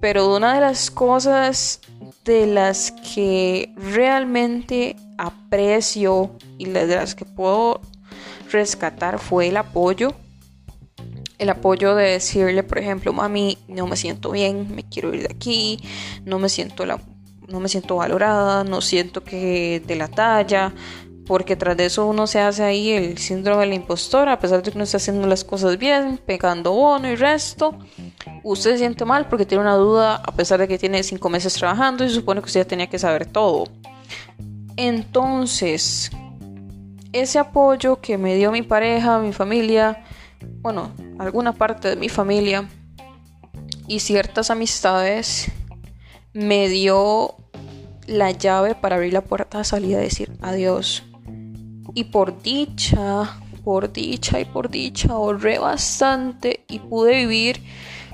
Pero 0.00 0.34
una 0.34 0.54
de 0.54 0.60
las 0.60 0.90
cosas 0.90 1.80
de 2.24 2.46
las 2.46 2.92
que 3.14 3.72
realmente 3.76 4.96
aprecio 5.18 6.32
y 6.58 6.66
de 6.66 6.86
las 6.86 7.14
que 7.14 7.24
puedo 7.24 7.80
rescatar 8.50 9.18
fue 9.18 9.48
el 9.48 9.56
apoyo. 9.56 10.12
El 11.38 11.50
apoyo 11.50 11.94
de 11.94 12.10
decirle, 12.10 12.62
por 12.62 12.78
ejemplo, 12.78 13.12
mami, 13.12 13.58
no 13.68 13.86
me 13.86 13.96
siento 13.96 14.30
bien, 14.30 14.74
me 14.74 14.84
quiero 14.88 15.12
ir 15.14 15.26
de 15.26 15.34
aquí, 15.34 15.80
no 16.24 16.38
me 16.38 16.48
siento 16.48 16.84
la, 16.86 17.00
no 17.52 17.60
me 17.60 17.68
siento 17.68 17.96
valorada, 17.96 18.64
no 18.64 18.80
siento 18.80 19.22
que 19.22 19.82
de 19.86 19.94
la 19.94 20.08
talla, 20.08 20.72
porque 21.26 21.54
tras 21.54 21.76
de 21.76 21.86
eso 21.86 22.06
uno 22.06 22.26
se 22.26 22.40
hace 22.40 22.64
ahí 22.64 22.90
el 22.90 23.18
síndrome 23.18 23.62
de 23.62 23.68
la 23.68 23.74
impostora, 23.74 24.32
a 24.32 24.38
pesar 24.38 24.62
de 24.62 24.70
que 24.70 24.76
uno 24.76 24.84
está 24.84 24.96
haciendo 24.96 25.26
las 25.28 25.44
cosas 25.44 25.78
bien, 25.78 26.18
pegando 26.24 26.72
bono 26.72 27.08
y 27.08 27.14
resto, 27.14 27.78
usted 28.42 28.72
se 28.72 28.78
siente 28.78 29.04
mal 29.04 29.28
porque 29.28 29.46
tiene 29.46 29.62
una 29.62 29.76
duda, 29.76 30.16
a 30.16 30.32
pesar 30.32 30.58
de 30.58 30.66
que 30.66 30.78
tiene 30.78 31.02
cinco 31.02 31.28
meses 31.28 31.54
trabajando 31.54 32.04
y 32.04 32.10
supone 32.10 32.40
que 32.40 32.46
usted 32.46 32.60
ya 32.60 32.66
tenía 32.66 32.88
que 32.88 32.98
saber 32.98 33.26
todo. 33.26 33.64
Entonces, 34.76 36.10
ese 37.12 37.38
apoyo 37.38 38.00
que 38.00 38.18
me 38.18 38.34
dio 38.34 38.50
mi 38.50 38.62
pareja, 38.62 39.18
mi 39.18 39.32
familia, 39.32 40.02
bueno, 40.60 40.90
alguna 41.18 41.52
parte 41.52 41.88
de 41.88 41.96
mi 41.96 42.08
familia 42.08 42.68
y 43.86 44.00
ciertas 44.00 44.50
amistades 44.50 45.50
me 46.32 46.68
dio 46.68 47.36
la 48.12 48.30
llave 48.30 48.74
para 48.74 48.96
abrir 48.96 49.12
la 49.12 49.22
puerta 49.22 49.58
de 49.58 49.64
salida 49.64 49.98
decir 49.98 50.32
adiós. 50.40 51.04
Y 51.94 52.04
por 52.04 52.42
dicha, 52.42 53.38
por 53.64 53.92
dicha 53.92 54.40
y 54.40 54.44
por 54.44 54.70
dicha 54.70 55.12
ahorré 55.12 55.58
bastante 55.58 56.64
y 56.68 56.78
pude 56.78 57.12
vivir 57.16 57.62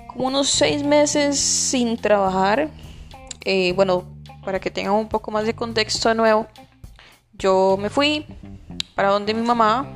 como 0.09 0.27
unos 0.27 0.49
seis 0.49 0.83
meses 0.83 1.39
sin 1.39 1.97
trabajar. 1.97 2.71
Eh, 3.45 3.73
bueno, 3.75 4.05
para 4.45 4.61
que 4.61 4.71
tengan 4.71 4.95
un 4.95 5.09
poco 5.09 5.31
más 5.31 5.47
de 5.47 5.55
contexto 5.55 6.09
de 6.09 6.15
nuevo, 6.15 6.47
yo 7.35 7.77
me 7.79 7.89
fui 7.89 8.27
para 8.95 9.11
donde 9.11 9.33
mi 9.33 9.43
mamá, 9.43 9.87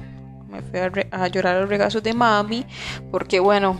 me 0.48 0.62
fui 0.62 0.78
a, 0.78 0.90
a 1.10 1.28
llorar 1.28 1.60
los 1.60 1.68
regazos 1.68 2.02
de 2.02 2.14
mami, 2.14 2.64
porque 3.10 3.40
bueno, 3.40 3.78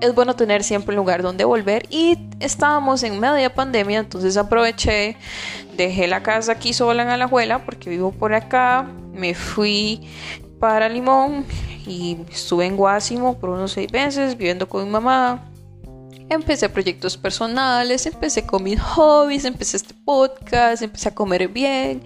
es 0.00 0.14
bueno 0.14 0.34
tener 0.36 0.64
siempre 0.64 0.94
un 0.94 0.96
lugar 0.96 1.22
donde 1.22 1.44
volver 1.44 1.86
y 1.90 2.18
estábamos 2.40 3.02
en 3.02 3.20
media 3.20 3.54
pandemia, 3.54 3.98
entonces 3.98 4.36
aproveché, 4.36 5.16
dejé 5.76 6.06
la 6.06 6.22
casa 6.22 6.52
aquí 6.52 6.72
sola 6.72 7.02
en 7.02 7.08
Alajuela 7.08 7.64
porque 7.64 7.90
vivo 7.90 8.12
por 8.12 8.34
acá, 8.34 8.88
me 9.12 9.34
fui 9.34 10.08
para 10.58 10.88
Limón 10.88 11.44
y 11.86 12.18
estuve 12.30 12.66
en 12.66 12.76
Guásimo 12.76 13.38
por 13.38 13.50
unos 13.50 13.72
seis 13.72 13.92
meses 13.92 14.36
viviendo 14.36 14.68
con 14.68 14.84
mi 14.84 14.90
mamá. 14.90 15.46
Empecé 16.28 16.68
proyectos 16.68 17.16
personales, 17.16 18.06
empecé 18.06 18.46
con 18.46 18.62
mis 18.62 18.80
hobbies, 18.80 19.44
empecé 19.44 19.78
este 19.78 19.94
podcast, 20.04 20.82
empecé 20.82 21.08
a 21.08 21.14
comer 21.14 21.48
bien. 21.48 22.02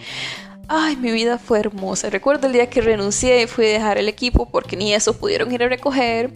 Ay, 0.67 0.97
mi 0.97 1.13
vida 1.13 1.37
fue 1.37 1.59
hermosa. 1.59 2.09
Recuerdo 2.09 2.47
el 2.47 2.55
día 2.55 2.71
que 2.71 2.81
renuncié 2.81 3.43
y 3.43 3.47
fui 3.47 3.67
a 3.67 3.69
dejar 3.69 3.99
el 3.99 4.09
equipo 4.09 4.49
porque 4.51 4.77
ni 4.77 4.95
eso 4.95 5.13
pudieron 5.13 5.53
ir 5.53 5.63
a 5.63 5.69
recoger. 5.69 6.33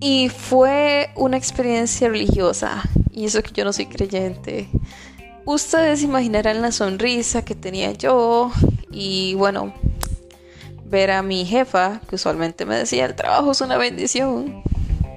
Y 0.00 0.30
fue 0.30 1.10
una 1.14 1.36
experiencia 1.36 2.08
religiosa. 2.08 2.82
Y 3.12 3.26
eso 3.26 3.42
que 3.42 3.52
yo 3.52 3.64
no 3.64 3.72
soy 3.72 3.86
creyente. 3.86 4.68
Ustedes 5.44 6.02
imaginarán 6.02 6.62
la 6.62 6.72
sonrisa 6.72 7.44
que 7.44 7.54
tenía 7.54 7.92
yo. 7.92 8.50
Y 8.90 9.34
bueno, 9.34 9.74
ver 10.86 11.10
a 11.10 11.22
mi 11.22 11.44
jefa, 11.44 12.00
que 12.08 12.16
usualmente 12.16 12.64
me 12.64 12.76
decía, 12.76 13.04
el 13.04 13.14
trabajo 13.14 13.52
es 13.52 13.60
una 13.60 13.76
bendición. 13.76 14.62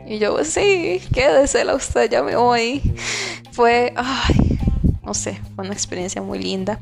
Y 0.05 0.19
yo, 0.19 0.43
sí, 0.43 1.01
quédese 1.13 1.63
la 1.63 1.75
usted, 1.75 2.09
ya 2.09 2.21
me 2.21 2.35
voy. 2.35 2.81
Fue, 3.51 3.93
ay, 3.95 4.59
no 5.03 5.13
sé, 5.13 5.39
fue 5.55 5.63
una 5.65 5.73
experiencia 5.73 6.21
muy 6.21 6.39
linda. 6.39 6.79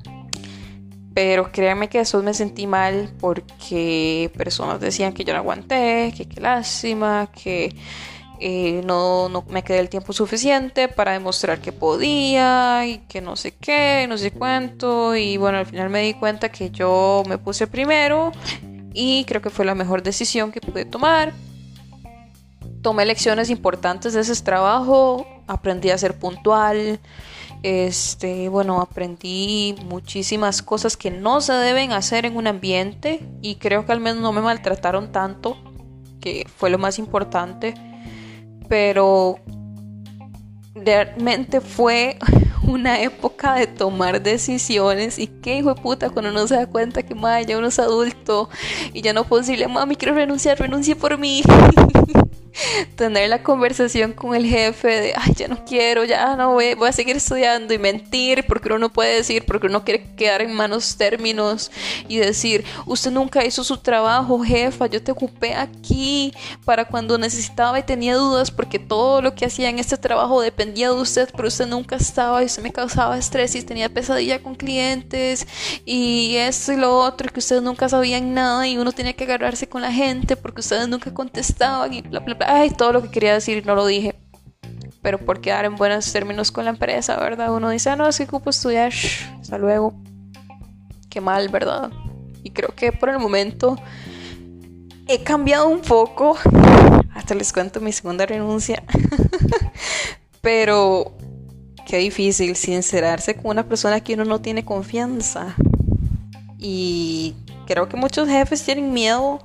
Pero 1.14 1.52
créanme 1.52 1.90
que 1.90 1.98
después 1.98 2.24
me 2.24 2.34
sentí 2.34 2.68
mal 2.68 3.12
porque 3.20 4.32
personas 4.38 4.80
decían 4.80 5.14
que 5.14 5.26
yo 5.26 5.34
no 5.34 5.40
aguanté, 5.40 6.14
que 6.16 6.26
qué 6.26 6.40
lástima, 6.40 7.30
que 7.32 7.76
eh, 8.44 8.82
no, 8.86 9.30
no, 9.30 9.46
me 9.50 9.64
quedé 9.64 9.78
el 9.78 9.90
tiempo 9.90 10.14
suficiente 10.14 10.88
para 10.88 11.12
demostrar 11.12 11.60
que 11.60 11.72
podía 11.72 12.88
y 12.88 12.98
que 13.08 13.22
no 13.22 13.36
sé 13.36 13.52
qué, 13.52 14.08
no 14.10 14.18
sé 14.18 14.32
cuánto. 14.32 15.16
Y 15.16 15.38
bueno, 15.38 15.60
al 15.60 15.68
final 15.68 15.90
me 15.90 16.02
di 16.02 16.16
cuenta 16.16 16.50
que 16.50 16.72
yo 16.72 17.22
me 17.28 17.38
puse 17.38 17.68
primero 17.68 18.32
y 18.94 19.26
creo 19.26 19.42
que 19.42 19.52
fue 19.52 19.64
la 19.64 19.76
mejor 19.76 20.02
decisión 20.02 20.52
que 20.52 20.60
pude 20.60 20.86
tomar. 20.86 21.34
Tomé 22.82 23.06
lecciones 23.06 23.52
importantes 23.52 24.14
de 24.14 24.22
ese 24.22 24.44
trabajo, 24.44 25.28
aprendí 25.46 25.92
a 25.92 25.98
ser 26.00 26.18
puntual, 26.18 27.00
este, 27.64 28.50
bueno, 28.50 28.82
aprendí 28.82 29.76
muchísimas 29.86 30.62
cosas 30.62 30.98
que 30.98 31.12
no 31.12 31.42
se 31.42 31.54
deben 31.54 31.92
hacer 31.92 32.26
en 32.26 32.36
un 32.36 32.48
ambiente 32.48 33.20
y 33.42 33.56
creo 33.56 33.86
que 33.86 33.92
al 33.92 34.00
menos 34.00 34.22
no 34.22 34.32
me 34.32 34.42
maltrataron 34.42 35.12
tanto, 35.12 35.58
que 36.20 36.48
fue 36.58 36.70
lo 36.70 36.80
más 36.80 36.98
importante, 36.98 37.76
pero 38.68 39.40
realmente 40.74 41.62
fue 41.62 42.18
una 42.64 43.02
época 43.02 43.56
de 43.56 43.68
tomar 43.68 44.22
decisiones 44.22 45.20
y 45.20 45.28
qué 45.28 45.58
hijo 45.58 45.74
de 45.74 45.82
puta 45.82 46.10
cuando 46.10 46.32
uno 46.32 46.48
se 46.48 46.56
da 46.56 46.66
cuenta 46.66 47.04
que 47.04 47.16
ya 47.48 47.58
uno 47.58 47.68
es 47.68 47.80
adulto 47.80 48.50
y 48.94 49.02
ya 49.02 49.14
no 49.14 49.26
puedo 49.26 49.42
decirle 49.42 49.68
mami 49.68 49.96
quiero 49.96 50.16
renunciar, 50.16 50.60
renuncie 50.60 50.96
por 50.96 51.18
mí 51.18 51.44
tener 52.96 53.30
la 53.30 53.44
conversación 53.44 54.14
con 54.14 54.36
el 54.36 54.46
jefe 54.46 54.88
de, 54.88 55.14
ay, 55.16 55.34
ya 55.36 55.48
no 55.48 55.64
quiero, 55.66 56.04
ya 56.04 56.36
no 56.36 56.54
voy, 56.54 56.74
voy 56.76 56.90
a 56.90 56.94
seguir 56.94 57.16
estudiando 57.16 57.74
y 57.74 57.78
mentir 57.78 58.46
porque 58.48 58.68
uno 58.70 58.80
no 58.80 58.94
puede 58.94 59.16
decir, 59.16 59.46
porque 59.46 59.68
uno 59.68 59.84
quiere 59.84 60.04
quedar 60.16 60.42
en 60.42 60.54
malos 60.54 60.96
términos 60.98 61.72
y 62.08 62.18
decir, 62.18 62.64
usted 62.86 63.12
nunca 63.12 63.46
hizo 63.46 63.64
su 63.64 63.78
trabajo, 63.78 64.40
jefa, 64.44 64.88
yo 64.88 65.02
te 65.02 65.12
ocupé 65.12 65.54
aquí 65.54 66.34
para 66.66 66.86
cuando 66.86 67.18
necesitaba 67.18 67.80
y 67.80 67.84
tenía 67.84 68.16
dudas 68.16 68.52
porque 68.52 68.80
todo 68.80 69.22
lo 69.22 69.36
que 69.36 69.46
hacía 69.46 69.70
en 69.70 69.80
este 69.80 69.98
trabajo 69.98 70.42
dependía 70.42 70.90
de 70.90 70.96
usted, 70.96 71.30
pero 71.36 71.48
usted 71.48 71.68
nunca 71.68 71.96
estaba 71.96 72.42
y 72.42 72.46
usted 72.46 72.64
me 72.64 72.72
causaba 72.72 73.18
estrés 73.18 73.56
y 73.56 73.62
tenía 73.62 73.90
pesadilla 73.90 74.42
con 74.42 74.56
clientes 74.56 75.48
y 75.86 76.36
esto 76.36 76.74
y 76.74 76.78
lo 76.78 76.98
otro, 76.98 77.32
que 77.32 77.40
ustedes 77.40 77.62
nunca 77.62 77.90
sabían 77.90 78.34
nada 78.34 78.68
y 78.68 78.78
uno 78.78 78.92
tenía 78.92 79.14
que 79.14 79.24
agarrarse 79.24 79.68
con 79.68 79.82
la 79.82 79.92
gente 79.92 80.36
porque 80.36 80.62
ustedes 80.62 80.88
nunca 80.88 81.14
contestaban 81.14 81.94
y 81.94 82.02
bla, 82.02 82.20
bla, 82.20 82.36
bla 82.36 82.51
ay, 82.52 82.70
todo 82.72 82.94
lo 82.94 83.02
que 83.02 83.10
quería 83.10 83.34
decir 83.34 83.66
no 83.66 83.76
lo 83.76 83.86
dije. 83.86 84.16
Pero 85.02 85.18
por 85.18 85.42
quedar 85.42 85.66
en 85.66 85.76
buenos 85.76 86.12
términos 86.12 86.52
con 86.52 86.66
la 86.66 86.72
empresa, 86.72 87.18
¿verdad? 87.18 87.54
Uno 87.54 87.70
dice, 87.70 87.90
ah, 87.90 87.96
no, 87.96 88.08
es 88.08 88.18
que 88.18 88.24
ocupo 88.24 88.50
estudiar, 88.50 88.94
hasta 89.40 89.58
luego. 89.58 89.94
Qué 91.10 91.22
mal, 91.22 91.50
¿verdad? 91.50 91.90
Y 92.44 92.52
creo 92.52 92.70
que 92.76 92.92
por 92.92 93.10
el 93.10 93.20
momento 93.20 93.78
he 95.08 95.24
cambiado 95.24 95.68
un 95.68 95.82
poco. 95.82 96.38
Hasta 97.16 97.36
les 97.36 97.52
cuento 97.52 97.82
mi 97.82 97.92
segunda 97.92 98.26
renuncia. 98.26 98.84
Pero 100.42 101.14
qué 101.86 101.98
difícil 101.98 102.56
sincerarse 102.56 103.36
con 103.36 103.48
una 103.48 103.68
persona 103.68 104.02
que 104.02 104.14
uno 104.14 104.26
no 104.26 104.40
tiene 104.40 104.64
confianza. 104.64 105.56
Y 106.58 107.36
creo 107.66 107.90
que 107.90 107.98
muchos 107.98 108.28
jefes 108.28 108.64
tienen 108.64 108.94
miedo 108.94 109.42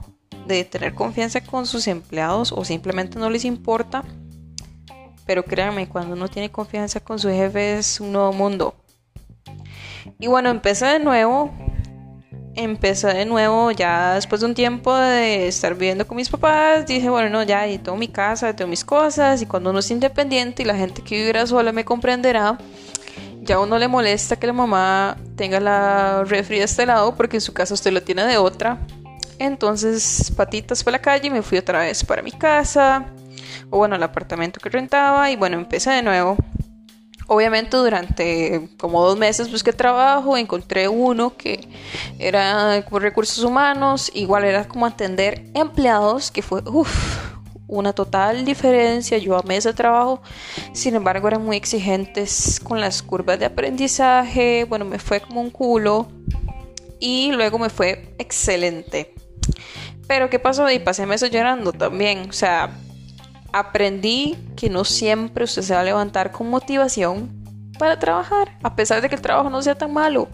de 0.46 0.64
tener 0.64 0.94
confianza 0.94 1.40
con 1.40 1.66
sus 1.66 1.86
empleados 1.88 2.52
o 2.52 2.64
simplemente 2.64 3.18
no 3.18 3.30
les 3.30 3.44
importa. 3.44 4.04
Pero 5.26 5.44
créanme, 5.44 5.88
cuando 5.88 6.14
uno 6.14 6.28
tiene 6.28 6.50
confianza 6.50 7.00
con 7.00 7.18
su 7.18 7.28
jefe 7.28 7.78
es 7.78 8.00
un 8.00 8.12
nuevo 8.12 8.32
mundo. 8.32 8.74
Y 10.18 10.28
bueno, 10.28 10.50
empecé 10.50 10.86
de 10.86 10.98
nuevo. 11.00 11.50
Empecé 12.54 13.08
de 13.08 13.26
nuevo 13.26 13.70
ya 13.70 14.14
después 14.14 14.40
de 14.40 14.46
un 14.46 14.54
tiempo 14.54 14.94
de 14.96 15.46
estar 15.46 15.74
viviendo 15.74 16.06
con 16.06 16.16
mis 16.16 16.30
papás. 16.30 16.86
Dije, 16.86 17.10
bueno, 17.10 17.28
no, 17.28 17.42
ya, 17.42 17.66
y 17.66 17.76
tengo 17.76 17.98
mi 17.98 18.08
casa, 18.08 18.54
tengo 18.56 18.70
mis 18.70 18.84
cosas. 18.84 19.42
Y 19.42 19.46
cuando 19.46 19.70
uno 19.70 19.80
es 19.80 19.90
independiente 19.90 20.62
y 20.62 20.66
la 20.66 20.76
gente 20.76 21.02
que 21.02 21.16
vivirá 21.16 21.46
sola 21.46 21.72
me 21.72 21.84
comprenderá, 21.84 22.56
ya 23.42 23.56
a 23.56 23.60
uno 23.60 23.78
le 23.78 23.88
molesta 23.88 24.36
que 24.36 24.46
la 24.46 24.52
mamá 24.52 25.18
tenga 25.36 25.60
la 25.60 26.24
refri 26.24 26.58
de 26.58 26.64
este 26.64 26.86
lado 26.86 27.14
porque 27.14 27.36
en 27.36 27.40
su 27.40 27.52
casa 27.52 27.74
usted 27.74 27.92
lo 27.92 28.02
tiene 28.02 28.24
de 28.24 28.38
otra. 28.38 28.78
Entonces, 29.38 30.32
patitas 30.36 30.82
por 30.82 30.92
la 30.92 31.00
calle, 31.00 31.30
me 31.30 31.42
fui 31.42 31.58
otra 31.58 31.80
vez 31.80 32.04
para 32.04 32.22
mi 32.22 32.32
casa, 32.32 33.06
o 33.70 33.78
bueno, 33.78 33.96
el 33.96 34.02
apartamento 34.02 34.60
que 34.60 34.68
rentaba, 34.68 35.30
y 35.30 35.36
bueno, 35.36 35.56
empecé 35.56 35.90
de 35.90 36.02
nuevo. 36.02 36.36
Obviamente 37.28 37.76
durante 37.76 38.68
como 38.78 39.04
dos 39.04 39.18
meses 39.18 39.50
busqué 39.50 39.72
trabajo, 39.72 40.36
encontré 40.36 40.86
uno 40.86 41.36
que 41.36 41.68
era 42.20 42.84
como 42.84 43.00
recursos 43.00 43.42
humanos, 43.42 44.12
igual 44.14 44.44
era 44.44 44.68
como 44.68 44.86
atender 44.86 45.50
empleados, 45.52 46.30
que 46.30 46.40
fue 46.40 46.62
una 47.66 47.92
total 47.92 48.44
diferencia, 48.44 49.18
yo 49.18 49.36
amé 49.36 49.56
ese 49.56 49.74
trabajo, 49.74 50.22
sin 50.72 50.94
embargo 50.94 51.26
eran 51.26 51.44
muy 51.44 51.56
exigentes 51.56 52.60
con 52.60 52.80
las 52.80 53.02
curvas 53.02 53.40
de 53.40 53.46
aprendizaje, 53.46 54.64
bueno, 54.64 54.84
me 54.84 55.00
fue 55.00 55.20
como 55.20 55.40
un 55.40 55.50
culo 55.50 56.06
y 57.00 57.32
luego 57.32 57.58
me 57.58 57.70
fue 57.70 58.14
excelente. 58.18 59.12
Pero 60.06 60.30
¿qué 60.30 60.38
pasó? 60.38 60.70
Y 60.70 60.78
pasé 60.78 61.06
meses 61.06 61.30
llorando 61.30 61.72
también. 61.72 62.28
O 62.28 62.32
sea, 62.32 62.70
aprendí 63.52 64.36
que 64.56 64.68
no 64.68 64.84
siempre 64.84 65.44
usted 65.44 65.62
se 65.62 65.74
va 65.74 65.80
a 65.80 65.84
levantar 65.84 66.30
con 66.30 66.50
motivación 66.50 67.30
para 67.78 67.98
trabajar, 67.98 68.58
a 68.62 68.74
pesar 68.76 69.00
de 69.00 69.08
que 69.08 69.14
el 69.14 69.20
trabajo 69.20 69.50
no 69.50 69.62
sea 69.62 69.76
tan 69.76 69.92
malo. 69.92 70.28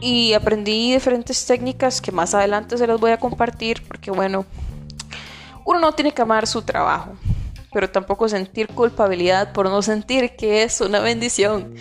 Y 0.00 0.34
aprendí 0.34 0.92
diferentes 0.92 1.46
técnicas 1.46 2.00
que 2.00 2.12
más 2.12 2.34
adelante 2.34 2.76
se 2.76 2.86
las 2.86 3.00
voy 3.00 3.12
a 3.12 3.18
compartir 3.18 3.82
porque 3.86 4.10
bueno, 4.10 4.44
uno 5.64 5.80
no 5.80 5.92
tiene 5.92 6.12
que 6.12 6.22
amar 6.22 6.46
su 6.46 6.62
trabajo, 6.62 7.12
pero 7.72 7.90
tampoco 7.90 8.28
sentir 8.28 8.68
culpabilidad 8.68 9.52
por 9.52 9.70
no 9.70 9.80
sentir 9.80 10.36
que 10.36 10.62
es 10.62 10.80
una 10.80 11.00
bendición 11.00 11.74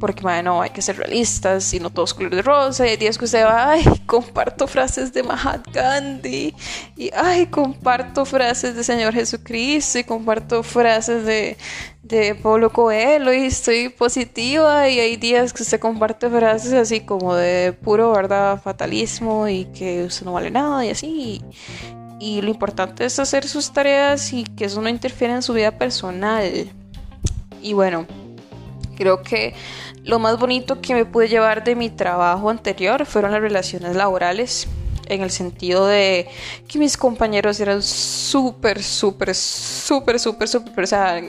porque 0.00 0.22
bueno, 0.22 0.60
hay 0.60 0.70
que 0.70 0.82
ser 0.82 0.96
realistas 0.96 1.72
y 1.72 1.80
no 1.80 1.90
todos 1.90 2.14
color 2.14 2.34
de 2.34 2.42
rosa. 2.42 2.86
Y 2.86 2.90
hay 2.90 2.96
días 2.96 3.16
que 3.18 3.24
usted 3.24 3.44
va, 3.44 3.70
ay, 3.70 3.84
comparto 4.06 4.66
frases 4.66 5.12
de 5.12 5.22
Mahatma 5.22 5.72
Gandhi, 5.72 6.54
y 6.96 7.10
ay, 7.14 7.46
comparto 7.46 8.24
frases 8.24 8.76
de 8.76 8.84
Señor 8.84 9.14
Jesucristo, 9.14 9.98
y 9.98 10.04
comparto 10.04 10.62
frases 10.62 11.24
de, 11.24 11.56
de 12.02 12.34
Pablo 12.34 12.70
Coelho, 12.70 13.32
y 13.32 13.46
estoy 13.46 13.88
positiva. 13.88 14.88
Y 14.88 15.00
hay 15.00 15.16
días 15.16 15.52
que 15.52 15.62
usted 15.62 15.80
comparte 15.80 16.28
frases 16.28 16.72
así 16.74 17.00
como 17.00 17.34
de 17.34 17.72
puro, 17.72 18.12
¿verdad? 18.12 18.60
Fatalismo 18.62 19.48
y 19.48 19.66
que 19.66 20.04
usted 20.04 20.26
no 20.26 20.32
vale 20.32 20.50
nada 20.50 20.84
y 20.84 20.90
así. 20.90 21.42
Y 22.20 22.40
lo 22.42 22.48
importante 22.48 23.04
es 23.04 23.18
hacer 23.18 23.46
sus 23.46 23.72
tareas 23.72 24.32
y 24.32 24.44
que 24.44 24.66
eso 24.66 24.80
no 24.80 24.88
interfiera 24.88 25.34
en 25.34 25.42
su 25.42 25.52
vida 25.52 25.78
personal. 25.78 26.70
Y 27.60 27.72
bueno, 27.72 28.06
Creo 28.96 29.22
que 29.22 29.54
lo 30.04 30.18
más 30.18 30.38
bonito 30.38 30.80
que 30.80 30.94
me 30.94 31.04
pude 31.04 31.28
llevar 31.28 31.64
de 31.64 31.74
mi 31.74 31.90
trabajo 31.90 32.50
anterior 32.50 33.06
fueron 33.06 33.32
las 33.32 33.40
relaciones 33.40 33.96
laborales, 33.96 34.68
en 35.08 35.22
el 35.22 35.30
sentido 35.30 35.86
de 35.86 36.28
que 36.68 36.78
mis 36.78 36.96
compañeros 36.96 37.60
eran 37.60 37.82
súper, 37.82 38.82
súper, 38.82 39.34
súper, 39.34 40.18
súper, 40.18 40.48
súper, 40.48 40.84
o 40.84 40.86
sea, 40.86 41.22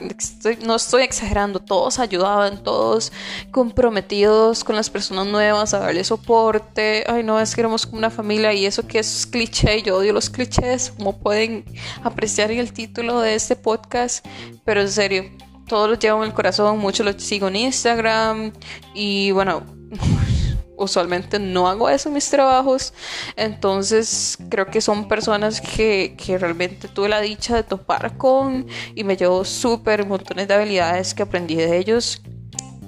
no 0.64 0.76
estoy 0.76 1.02
exagerando, 1.02 1.60
todos 1.60 1.98
ayudaban, 1.98 2.62
todos 2.62 3.12
comprometidos 3.50 4.64
con 4.64 4.76
las 4.76 4.90
personas 4.90 5.26
nuevas 5.26 5.74
a 5.74 5.78
darle 5.78 6.04
soporte, 6.04 7.04
ay 7.06 7.22
no, 7.22 7.40
es 7.40 7.54
que 7.54 7.60
éramos 7.60 7.86
como 7.86 7.98
una 7.98 8.10
familia 8.10 8.52
y 8.52 8.66
eso 8.66 8.86
que 8.86 8.98
es 8.98 9.26
cliché, 9.26 9.82
yo 9.82 9.96
odio 9.96 10.12
los 10.12 10.30
clichés, 10.30 10.92
como 10.96 11.18
pueden 11.18 11.64
apreciar 12.02 12.50
en 12.50 12.58
el 12.58 12.72
título 12.72 13.20
de 13.20 13.34
este 13.34 13.56
podcast, 13.56 14.24
pero 14.64 14.80
en 14.80 14.90
serio, 14.90 15.24
todos 15.66 15.88
los 15.88 15.98
llevo 15.98 16.22
en 16.22 16.30
el 16.30 16.34
corazón, 16.34 16.78
muchos 16.78 17.04
los 17.04 17.22
sigo 17.22 17.48
en 17.48 17.56
Instagram 17.56 18.52
y 18.94 19.30
bueno, 19.32 19.62
usualmente 20.76 21.38
no 21.38 21.68
hago 21.68 21.88
eso 21.88 22.08
en 22.08 22.14
mis 22.14 22.28
trabajos, 22.28 22.92
entonces 23.36 24.38
creo 24.48 24.66
que 24.66 24.80
son 24.80 25.08
personas 25.08 25.60
que, 25.60 26.14
que 26.16 26.38
realmente 26.38 26.88
tuve 26.88 27.08
la 27.08 27.20
dicha 27.20 27.56
de 27.56 27.62
topar 27.62 28.16
con 28.16 28.66
y 28.94 29.04
me 29.04 29.16
llevo 29.16 29.44
súper 29.44 30.06
montones 30.06 30.48
de 30.48 30.54
habilidades 30.54 31.14
que 31.14 31.22
aprendí 31.22 31.56
de 31.56 31.78
ellos. 31.78 32.22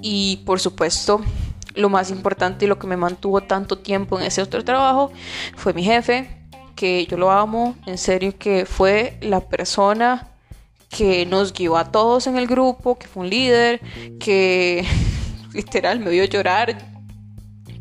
Y 0.01 0.37
por 0.45 0.61
supuesto 0.61 1.21
lo 1.75 1.89
más 1.89 2.09
importante 2.11 2.65
y 2.65 2.67
lo 2.67 2.79
que 2.79 2.87
me 2.87 2.97
mantuvo 2.97 3.41
tanto 3.41 3.77
tiempo 3.77 4.19
en 4.19 4.25
ese 4.25 4.41
otro 4.41 4.63
trabajo 4.63 5.11
fue 5.55 5.73
mi 5.73 5.83
jefe, 5.83 6.45
que 6.75 7.05
yo 7.05 7.17
lo 7.17 7.31
amo, 7.31 7.75
en 7.85 7.97
serio 7.97 8.37
que 8.37 8.65
fue 8.65 9.17
la 9.21 9.41
persona 9.41 10.28
que 10.89 11.25
nos 11.25 11.53
guió 11.53 11.77
a 11.77 11.91
todos 11.91 12.27
en 12.27 12.37
el 12.37 12.47
grupo, 12.47 12.97
que 12.97 13.07
fue 13.07 13.23
un 13.23 13.29
líder, 13.29 13.79
que 14.19 14.85
literal 15.53 15.99
me 15.99 16.09
vio 16.09 16.25
llorar 16.25 16.77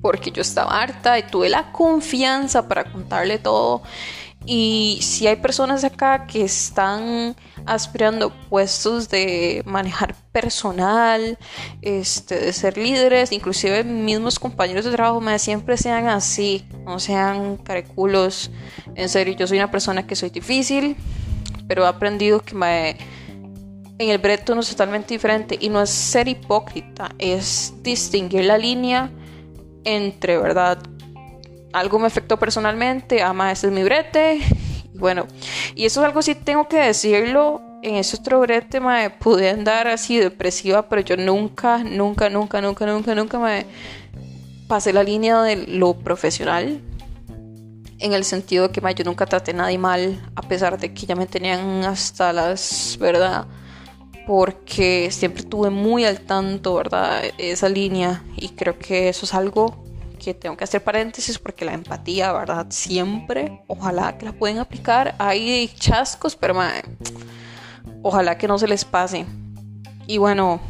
porque 0.00 0.30
yo 0.30 0.42
estaba 0.42 0.80
harta 0.80 1.18
y 1.18 1.24
tuve 1.24 1.48
la 1.48 1.72
confianza 1.72 2.68
para 2.68 2.84
contarle 2.90 3.38
todo. 3.38 3.82
Y 4.46 5.00
si 5.02 5.26
hay 5.26 5.36
personas 5.36 5.84
acá 5.84 6.26
que 6.26 6.42
están 6.42 7.36
aspirando 7.66 8.30
puestos 8.48 9.10
de 9.10 9.62
manejar 9.66 10.14
personal, 10.32 11.36
este, 11.82 12.38
de 12.38 12.52
ser 12.52 12.78
líderes, 12.78 13.32
inclusive 13.32 13.84
mismos 13.84 14.38
compañeros 14.38 14.86
de 14.86 14.92
trabajo, 14.92 15.20
me 15.20 15.38
siempre 15.38 15.76
sean 15.76 16.08
así, 16.08 16.66
no 16.86 16.98
sean 16.98 17.58
careculos. 17.58 18.50
En 18.94 19.08
serio, 19.08 19.34
yo 19.36 19.46
soy 19.46 19.58
una 19.58 19.70
persona 19.70 20.06
que 20.06 20.16
soy 20.16 20.30
difícil, 20.30 20.96
pero 21.68 21.84
he 21.84 21.86
aprendido 21.86 22.40
que 22.40 22.54
me, 22.54 22.96
en 23.98 24.10
el 24.10 24.18
breto 24.18 24.54
no 24.54 24.62
es 24.62 24.70
totalmente 24.70 25.14
diferente 25.14 25.56
y 25.60 25.68
no 25.68 25.82
es 25.82 25.90
ser 25.90 26.26
hipócrita, 26.28 27.10
es 27.18 27.74
distinguir 27.82 28.44
la 28.44 28.56
línea 28.56 29.10
entre, 29.84 30.38
¿verdad? 30.38 30.78
Algo 31.72 31.98
me 31.98 32.06
afectó 32.06 32.38
personalmente, 32.38 33.22
ama, 33.22 33.52
este 33.52 33.66
es 33.66 33.72
mi 33.72 33.82
brete. 33.82 34.40
Y 34.94 34.98
bueno, 34.98 35.26
y 35.74 35.84
eso 35.84 36.00
es 36.00 36.06
algo 36.06 36.22
sí 36.22 36.34
tengo 36.34 36.68
que 36.68 36.78
decirlo. 36.78 37.60
En 37.82 37.96
ese 37.96 38.16
otro 38.16 38.40
brete 38.40 38.80
me 38.80 39.10
pude 39.10 39.50
andar 39.50 39.86
así 39.86 40.18
depresiva, 40.18 40.88
pero 40.88 41.02
yo 41.02 41.16
nunca, 41.16 41.78
nunca, 41.78 42.28
nunca, 42.28 42.60
nunca, 42.60 42.86
nunca, 42.86 43.14
nunca 43.14 43.38
me 43.38 43.66
pasé 44.66 44.92
la 44.92 45.02
línea 45.02 45.42
de 45.42 45.56
lo 45.68 45.94
profesional. 45.94 46.80
En 47.98 48.12
el 48.12 48.24
sentido 48.24 48.68
de 48.68 48.72
que 48.72 48.94
yo 48.94 49.04
nunca 49.04 49.26
traté 49.26 49.50
a 49.50 49.54
nadie 49.54 49.78
mal, 49.78 50.30
a 50.36 50.42
pesar 50.42 50.78
de 50.78 50.94
que 50.94 51.06
ya 51.06 51.16
me 51.16 51.26
tenían 51.26 51.84
hasta 51.84 52.32
las, 52.32 52.96
¿verdad? 53.00 53.46
Porque 54.26 55.10
siempre 55.10 55.42
tuve 55.42 55.70
muy 55.70 56.04
al 56.04 56.20
tanto, 56.20 56.74
¿verdad? 56.74 57.22
Esa 57.38 57.68
línea. 57.68 58.22
Y 58.36 58.50
creo 58.50 58.78
que 58.78 59.08
eso 59.08 59.24
es 59.24 59.34
algo 59.34 59.84
que 60.18 60.34
tengo 60.34 60.56
que 60.56 60.64
hacer 60.64 60.82
paréntesis 60.82 61.38
porque 61.38 61.64
la 61.64 61.72
empatía, 61.72 62.32
¿verdad? 62.32 62.66
Siempre, 62.70 63.62
ojalá 63.66 64.18
que 64.18 64.26
la 64.26 64.32
pueden 64.32 64.58
aplicar. 64.58 65.14
Hay 65.18 65.68
chascos, 65.78 66.36
pero 66.36 66.54
ojalá 68.02 68.36
que 68.36 68.48
no 68.48 68.58
se 68.58 68.68
les 68.68 68.84
pase. 68.84 69.26
Y 70.06 70.18
bueno, 70.18 70.60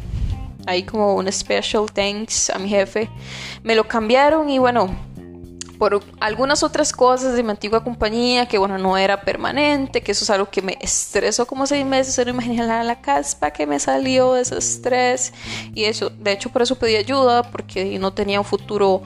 hay 0.65 0.83
como 0.83 1.15
un 1.15 1.31
special 1.31 1.91
thanks 1.91 2.49
a 2.49 2.59
mi 2.59 2.69
jefe. 2.69 3.09
Me 3.63 3.75
lo 3.75 3.87
cambiaron 3.87 4.49
y 4.49 4.59
bueno, 4.59 4.89
por 5.79 6.03
algunas 6.19 6.61
otras 6.61 6.91
cosas 6.91 7.35
de 7.35 7.41
mi 7.41 7.51
antigua 7.51 7.83
compañía, 7.83 8.45
que 8.47 8.57
bueno, 8.57 8.77
no 8.77 8.97
era 8.97 9.21
permanente, 9.21 10.01
que 10.01 10.11
eso 10.11 10.25
es 10.25 10.29
algo 10.29 10.49
que 10.49 10.61
me 10.61 10.77
estresó 10.81 11.47
como 11.47 11.65
seis 11.65 11.85
meses, 11.85 12.23
no 12.25 12.31
imaginar 12.31 12.83
la 12.83 12.99
caspa 12.99 13.51
que 13.51 13.65
me 13.65 13.79
salió 13.79 14.33
de 14.33 14.41
ese 14.41 14.57
estrés. 14.57 15.33
Y 15.73 15.85
eso, 15.85 16.09
de 16.09 16.33
hecho, 16.33 16.49
por 16.49 16.61
eso 16.61 16.75
pedí 16.75 16.97
ayuda, 16.97 17.43
porque 17.43 17.97
no 17.97 18.11
tenía 18.11 18.39
un 18.39 18.45
futuro 18.45 19.01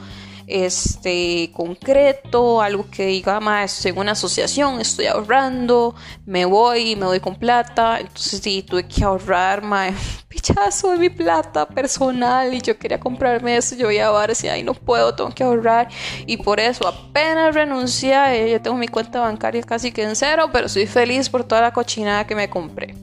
este 0.47 1.51
concreto, 1.53 2.61
algo 2.61 2.89
que 2.89 3.05
diga, 3.05 3.39
más 3.39 3.77
estoy 3.77 3.91
en 3.91 3.97
una 3.99 4.11
asociación, 4.11 4.79
estoy 4.79 5.07
ahorrando, 5.07 5.95
me 6.25 6.45
voy, 6.45 6.95
me 6.95 7.05
doy 7.05 7.19
con 7.19 7.35
plata, 7.35 7.99
entonces 7.99 8.41
sí, 8.41 8.63
tuve 8.63 8.87
que 8.87 9.03
ahorrar, 9.03 9.63
más 9.63 9.93
pichazo 10.27 10.91
de 10.91 10.97
mi 10.97 11.09
plata 11.09 11.67
personal 11.67 12.53
y 12.53 12.61
yo 12.61 12.77
quería 12.77 12.99
comprarme 12.99 13.57
eso, 13.57 13.75
yo 13.75 13.87
voy 13.87 13.99
a 13.99 14.11
ver 14.11 14.35
si 14.35 14.47
ahí 14.47 14.63
no 14.63 14.73
puedo, 14.73 15.15
tengo 15.15 15.29
que 15.31 15.43
ahorrar 15.43 15.87
y 16.25 16.37
por 16.37 16.59
eso 16.59 16.87
apenas 16.87 17.53
renuncié, 17.53 18.13
eh, 18.13 18.51
ya 18.51 18.61
tengo 18.61 18.77
mi 18.77 18.87
cuenta 18.87 19.19
bancaria 19.19 19.63
casi 19.63 19.91
que 19.91 20.03
en 20.03 20.15
cero, 20.15 20.49
pero 20.51 20.67
estoy 20.67 20.87
feliz 20.87 21.29
por 21.29 21.43
toda 21.43 21.61
la 21.61 21.73
cochinada 21.73 22.25
que 22.27 22.35
me 22.35 22.49
compré. 22.49 22.95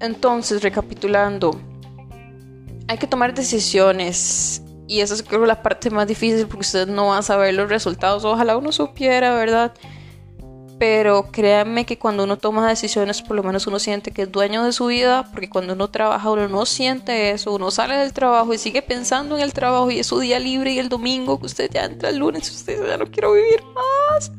Entonces, 0.00 0.62
recapitulando, 0.62 1.58
hay 2.88 2.98
que 2.98 3.06
tomar 3.06 3.32
decisiones 3.32 4.63
y 4.86 5.00
eso 5.00 5.14
es 5.14 5.22
creo 5.22 5.46
la 5.46 5.62
parte 5.62 5.90
más 5.90 6.06
difícil 6.06 6.46
porque 6.46 6.60
usted 6.60 6.86
no 6.86 7.08
va 7.08 7.18
a 7.18 7.22
saber 7.22 7.54
los 7.54 7.68
resultados. 7.68 8.24
Ojalá 8.24 8.56
uno 8.56 8.70
supiera, 8.72 9.34
¿verdad? 9.34 9.72
Pero 10.78 11.30
créanme 11.30 11.86
que 11.86 11.98
cuando 11.98 12.24
uno 12.24 12.36
toma 12.36 12.68
decisiones, 12.68 13.22
por 13.22 13.36
lo 13.36 13.42
menos 13.42 13.66
uno 13.66 13.78
siente 13.78 14.10
que 14.10 14.22
es 14.22 14.32
dueño 14.32 14.64
de 14.64 14.72
su 14.72 14.86
vida, 14.86 15.28
porque 15.30 15.48
cuando 15.48 15.72
uno 15.72 15.88
trabaja, 15.88 16.30
uno 16.30 16.48
no 16.48 16.66
siente 16.66 17.30
eso, 17.30 17.54
uno 17.54 17.70
sale 17.70 17.96
del 17.96 18.12
trabajo 18.12 18.52
y 18.52 18.58
sigue 18.58 18.82
pensando 18.82 19.36
en 19.36 19.42
el 19.42 19.52
trabajo 19.52 19.90
y 19.90 20.00
es 20.00 20.06
su 20.08 20.18
día 20.18 20.38
libre 20.38 20.72
y 20.72 20.78
el 20.78 20.88
domingo 20.88 21.38
que 21.38 21.46
usted 21.46 21.70
ya 21.72 21.84
entra 21.84 22.10
el 22.10 22.18
lunes 22.18 22.50
y 22.50 22.54
usted 22.54 22.86
ya 22.86 22.96
no 22.98 23.06
quiero 23.06 23.32
vivir 23.32 23.62
más. 23.74 24.32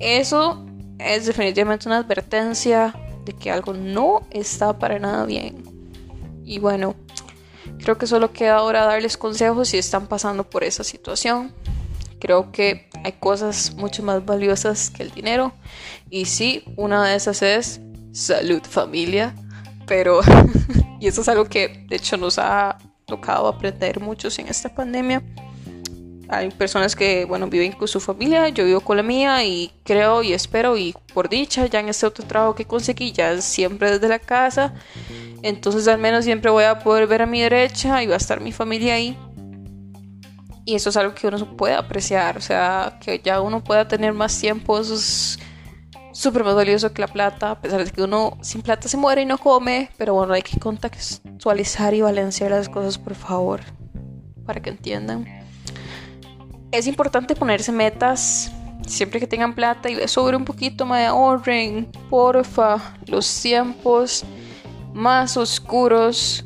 Eso 0.00 0.66
es 0.98 1.26
definitivamente 1.26 1.88
una 1.88 1.98
advertencia 1.98 2.94
de 3.24 3.32
que 3.32 3.50
algo 3.50 3.72
no 3.72 4.26
está 4.30 4.78
para 4.78 4.98
nada 4.98 5.24
bien. 5.24 5.62
Y 6.44 6.58
bueno, 6.58 6.94
Creo 7.82 7.98
que 7.98 8.06
solo 8.06 8.32
queda 8.32 8.56
ahora 8.56 8.84
darles 8.84 9.16
consejos 9.16 9.68
si 9.68 9.78
están 9.78 10.06
pasando 10.06 10.48
por 10.48 10.64
esa 10.64 10.84
situación. 10.84 11.52
Creo 12.18 12.52
que 12.52 12.88
hay 13.04 13.12
cosas 13.12 13.74
mucho 13.74 14.02
más 14.02 14.24
valiosas 14.24 14.90
que 14.90 15.02
el 15.02 15.10
dinero. 15.10 15.52
Y 16.08 16.24
sí, 16.24 16.64
una 16.76 17.04
de 17.04 17.16
esas 17.16 17.42
es 17.42 17.80
salud, 18.12 18.62
familia. 18.62 19.34
Pero, 19.86 20.20
y 21.00 21.06
eso 21.06 21.20
es 21.20 21.28
algo 21.28 21.44
que 21.44 21.84
de 21.88 21.96
hecho 21.96 22.16
nos 22.16 22.38
ha 22.38 22.78
tocado 23.04 23.48
aprender 23.48 24.00
muchos 24.00 24.38
en 24.38 24.48
esta 24.48 24.74
pandemia. 24.74 25.22
Hay 26.28 26.50
personas 26.50 26.96
que, 26.96 27.24
bueno, 27.24 27.48
viven 27.48 27.72
con 27.72 27.88
su 27.88 28.00
familia, 28.00 28.48
yo 28.48 28.64
vivo 28.64 28.80
con 28.80 28.96
la 28.96 29.02
mía 29.02 29.44
y 29.44 29.70
creo 29.84 30.22
y 30.22 30.32
espero 30.32 30.76
y 30.76 30.94
por 31.12 31.28
dicha 31.28 31.66
ya 31.66 31.80
en 31.80 31.88
este 31.88 32.06
otro 32.06 32.24
trabajo 32.26 32.54
que 32.54 32.64
conseguí 32.64 33.12
ya 33.12 33.40
siempre 33.40 33.90
desde 33.90 34.08
la 34.08 34.18
casa 34.18 34.74
entonces 35.44 35.86
al 35.88 35.98
menos 35.98 36.24
siempre 36.24 36.50
voy 36.50 36.64
a 36.64 36.78
poder 36.78 37.06
ver 37.06 37.20
a 37.20 37.26
mi 37.26 37.42
derecha 37.42 38.02
y 38.02 38.06
va 38.06 38.14
a 38.14 38.16
estar 38.16 38.40
mi 38.40 38.50
familia 38.50 38.94
ahí. 38.94 39.14
Y 40.64 40.74
eso 40.74 40.88
es 40.88 40.96
algo 40.96 41.14
que 41.14 41.26
uno 41.26 41.54
puede 41.54 41.74
apreciar, 41.74 42.38
o 42.38 42.40
sea, 42.40 42.98
que 42.98 43.20
ya 43.22 43.42
uno 43.42 43.62
pueda 43.62 43.86
tener 43.86 44.14
más 44.14 44.40
tiempo, 44.40 44.80
eso 44.80 44.94
es 44.94 45.38
súper 46.12 46.44
más 46.44 46.54
valioso 46.54 46.94
que 46.94 47.02
la 47.02 47.08
plata, 47.08 47.50
a 47.50 47.60
pesar 47.60 47.84
de 47.84 47.90
que 47.90 48.02
uno 48.02 48.38
sin 48.40 48.62
plata 48.62 48.88
se 48.88 48.96
muere 48.96 49.20
y 49.20 49.26
no 49.26 49.36
come, 49.36 49.90
pero 49.98 50.14
bueno, 50.14 50.32
hay 50.32 50.40
que 50.40 50.58
contextualizar 50.58 51.92
y 51.92 52.00
balancear 52.00 52.50
las 52.50 52.70
cosas, 52.70 52.96
por 52.96 53.14
favor, 53.14 53.60
para 54.46 54.62
que 54.62 54.70
entiendan. 54.70 55.43
Es 56.74 56.88
importante 56.88 57.36
ponerse 57.36 57.70
metas 57.70 58.50
siempre 58.84 59.20
que 59.20 59.28
tengan 59.28 59.54
plata 59.54 59.88
y 59.88 60.08
sobre 60.08 60.36
un 60.36 60.44
poquito, 60.44 60.84
más 60.84 60.98
de 60.98 61.06
ahorren, 61.06 61.86
porfa, 62.10 62.96
los 63.06 63.40
tiempos 63.40 64.24
más 64.92 65.36
oscuros 65.36 66.44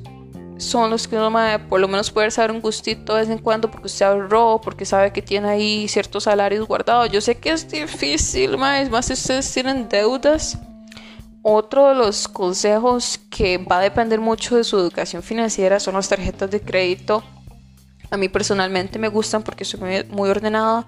son 0.58 0.90
los 0.90 1.08
que 1.08 1.16
uno 1.16 1.32
por 1.70 1.80
lo 1.80 1.88
menos 1.88 2.10
puede 2.10 2.30
saber 2.30 2.50
un 2.50 2.60
gustito 2.60 3.14
de 3.14 3.22
vez 3.22 3.30
en 3.30 3.38
cuando 3.38 3.70
porque 3.70 3.86
usted 3.86 4.04
ahorró, 4.04 4.60
porque 4.62 4.84
sabe 4.84 5.14
que 5.14 5.22
tiene 5.22 5.48
ahí 5.48 5.88
ciertos 5.88 6.24
salarios 6.24 6.68
guardados. 6.68 7.10
Yo 7.10 7.22
sé 7.22 7.36
que 7.36 7.50
es 7.52 7.66
difícil, 7.66 8.58
más, 8.58 8.90
más 8.90 9.06
si 9.06 9.14
ustedes 9.14 9.50
tienen 9.50 9.88
deudas. 9.88 10.58
Otro 11.40 11.88
de 11.88 11.94
los 11.94 12.28
consejos 12.28 13.18
que 13.30 13.56
va 13.56 13.78
a 13.78 13.80
depender 13.80 14.20
mucho 14.20 14.56
de 14.56 14.64
su 14.64 14.78
educación 14.78 15.22
financiera 15.22 15.80
son 15.80 15.94
las 15.94 16.10
tarjetas 16.10 16.50
de 16.50 16.60
crédito. 16.60 17.24
A 18.10 18.16
mí 18.16 18.28
personalmente 18.28 18.98
me 18.98 19.08
gustan 19.08 19.42
porque 19.42 19.64
soy 19.64 20.04
muy 20.08 20.30
ordenada 20.30 20.86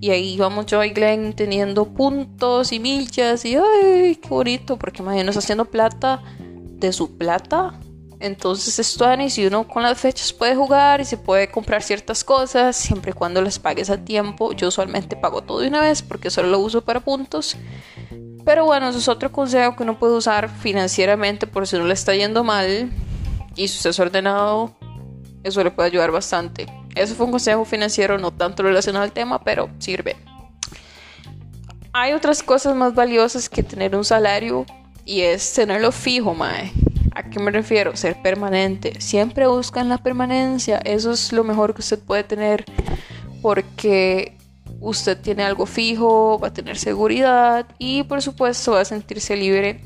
y 0.00 0.10
ahí 0.10 0.36
vamos 0.38 0.66
yo 0.66 0.82
y 0.84 0.90
Glenn 0.90 1.32
teniendo 1.32 1.86
puntos 1.86 2.72
y 2.72 2.78
millas 2.78 3.44
y 3.44 3.56
ay, 3.56 4.16
qué 4.16 4.28
bonito 4.28 4.78
porque 4.78 5.02
está 5.02 5.38
haciendo 5.38 5.64
plata 5.64 6.22
de 6.38 6.92
su 6.92 7.16
plata. 7.16 7.80
Entonces 8.20 8.78
esto 8.78 9.10
y 9.14 9.30
si 9.30 9.46
uno 9.46 9.66
con 9.66 9.82
las 9.82 9.98
fechas 9.98 10.32
puede 10.32 10.54
jugar 10.54 11.00
y 11.00 11.06
se 11.06 11.16
puede 11.16 11.50
comprar 11.50 11.82
ciertas 11.82 12.22
cosas 12.22 12.76
siempre 12.76 13.12
y 13.12 13.14
cuando 13.14 13.40
las 13.40 13.58
pagues 13.58 13.88
a 13.88 13.96
tiempo. 13.96 14.52
Yo 14.52 14.68
usualmente 14.68 15.16
pago 15.16 15.42
todo 15.42 15.60
de 15.60 15.68
una 15.68 15.80
vez 15.80 16.02
porque 16.02 16.30
solo 16.30 16.48
lo 16.48 16.58
uso 16.58 16.82
para 16.82 17.00
puntos. 17.00 17.56
Pero 18.44 18.64
bueno, 18.64 18.90
eso 18.90 18.98
es 18.98 19.08
otro 19.08 19.32
consejo 19.32 19.74
que 19.74 19.82
uno 19.82 19.98
puede 19.98 20.14
usar 20.14 20.50
financieramente 20.50 21.46
por 21.46 21.66
si 21.66 21.78
no 21.78 21.86
le 21.86 21.94
está 21.94 22.14
yendo 22.14 22.44
mal 22.44 22.90
y 23.56 23.68
si 23.68 23.76
usted 23.76 23.90
es 23.90 23.98
ordenado, 23.98 24.76
eso 25.42 25.62
le 25.64 25.70
puede 25.70 25.88
ayudar 25.88 26.10
bastante. 26.10 26.66
Eso 26.94 27.14
fue 27.14 27.26
un 27.26 27.32
consejo 27.32 27.64
financiero 27.64 28.18
no 28.18 28.32
tanto 28.32 28.62
relacionado 28.62 29.04
al 29.04 29.12
tema, 29.12 29.42
pero 29.42 29.70
sirve. 29.78 30.16
Hay 31.92 32.12
otras 32.12 32.42
cosas 32.42 32.76
más 32.76 32.94
valiosas 32.94 33.48
que 33.48 33.62
tener 33.62 33.96
un 33.96 34.04
salario 34.04 34.66
y 35.04 35.22
es 35.22 35.52
tenerlo 35.52 35.92
fijo, 35.92 36.34
mae. 36.34 36.72
¿A 37.14 37.24
qué 37.24 37.40
me 37.40 37.50
refiero? 37.50 37.96
Ser 37.96 38.20
permanente. 38.22 39.00
Siempre 39.00 39.46
buscan 39.48 39.88
la 39.88 39.98
permanencia. 39.98 40.78
Eso 40.78 41.10
es 41.10 41.32
lo 41.32 41.42
mejor 41.42 41.74
que 41.74 41.80
usted 41.80 41.98
puede 41.98 42.22
tener 42.22 42.64
porque 43.42 44.36
usted 44.80 45.20
tiene 45.20 45.42
algo 45.42 45.66
fijo, 45.66 46.38
va 46.38 46.48
a 46.48 46.52
tener 46.52 46.78
seguridad 46.78 47.66
y 47.78 48.04
por 48.04 48.22
supuesto 48.22 48.72
va 48.72 48.80
a 48.80 48.84
sentirse 48.84 49.36
libre. 49.36 49.80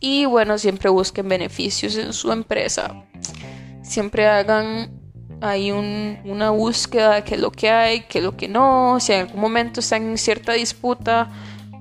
Y 0.00 0.26
bueno, 0.26 0.58
siempre 0.58 0.88
busquen 0.88 1.28
beneficios 1.28 1.96
en 1.96 2.12
su 2.12 2.30
empresa. 2.32 3.04
Siempre 3.88 4.26
hagan 4.26 4.90
ahí 5.40 5.70
una 5.70 6.50
búsqueda 6.50 7.16
de 7.16 7.24
qué 7.24 7.34
es 7.34 7.40
lo 7.40 7.50
que 7.50 7.70
hay, 7.70 8.00
qué 8.02 8.18
es 8.18 8.24
lo 8.24 8.36
que 8.36 8.48
no. 8.48 8.98
Si 9.00 9.12
en 9.12 9.22
algún 9.22 9.40
momento 9.40 9.80
están 9.80 10.02
en 10.02 10.18
cierta 10.18 10.52
disputa 10.52 11.28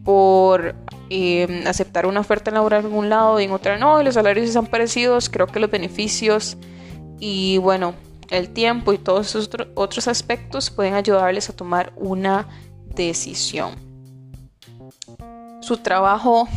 por 0.04 0.76
Em, 1.10 1.66
aceptar 1.66 2.06
una 2.06 2.20
oferta 2.20 2.52
laboral 2.52 2.86
en 2.86 2.94
un 2.94 3.10
lado 3.10 3.40
y 3.40 3.46
en 3.46 3.52
otra 3.52 3.78
no, 3.78 4.02
y 4.02 4.04
los 4.04 4.16
salarios 4.16 4.48
están 4.48 4.68
parecidos, 4.68 5.30
creo 5.30 5.48
que 5.48 5.60
los 5.60 5.72
beneficios 5.72 6.58
y 7.18 7.58
bueno, 7.60 7.94
el 8.30 8.50
tiempo 8.50 8.92
y 8.92 8.98
todos 8.98 9.28
esos 9.28 9.50
otros 9.76 10.10
aspectos 10.10 10.70
pueden 10.70 10.96
ayudarles 10.96 11.50
a 11.50 11.56
tomar 11.56 11.94
una 11.96 12.46
decisión. 12.94 13.76
Su 15.62 15.78
trabajo 15.78 16.50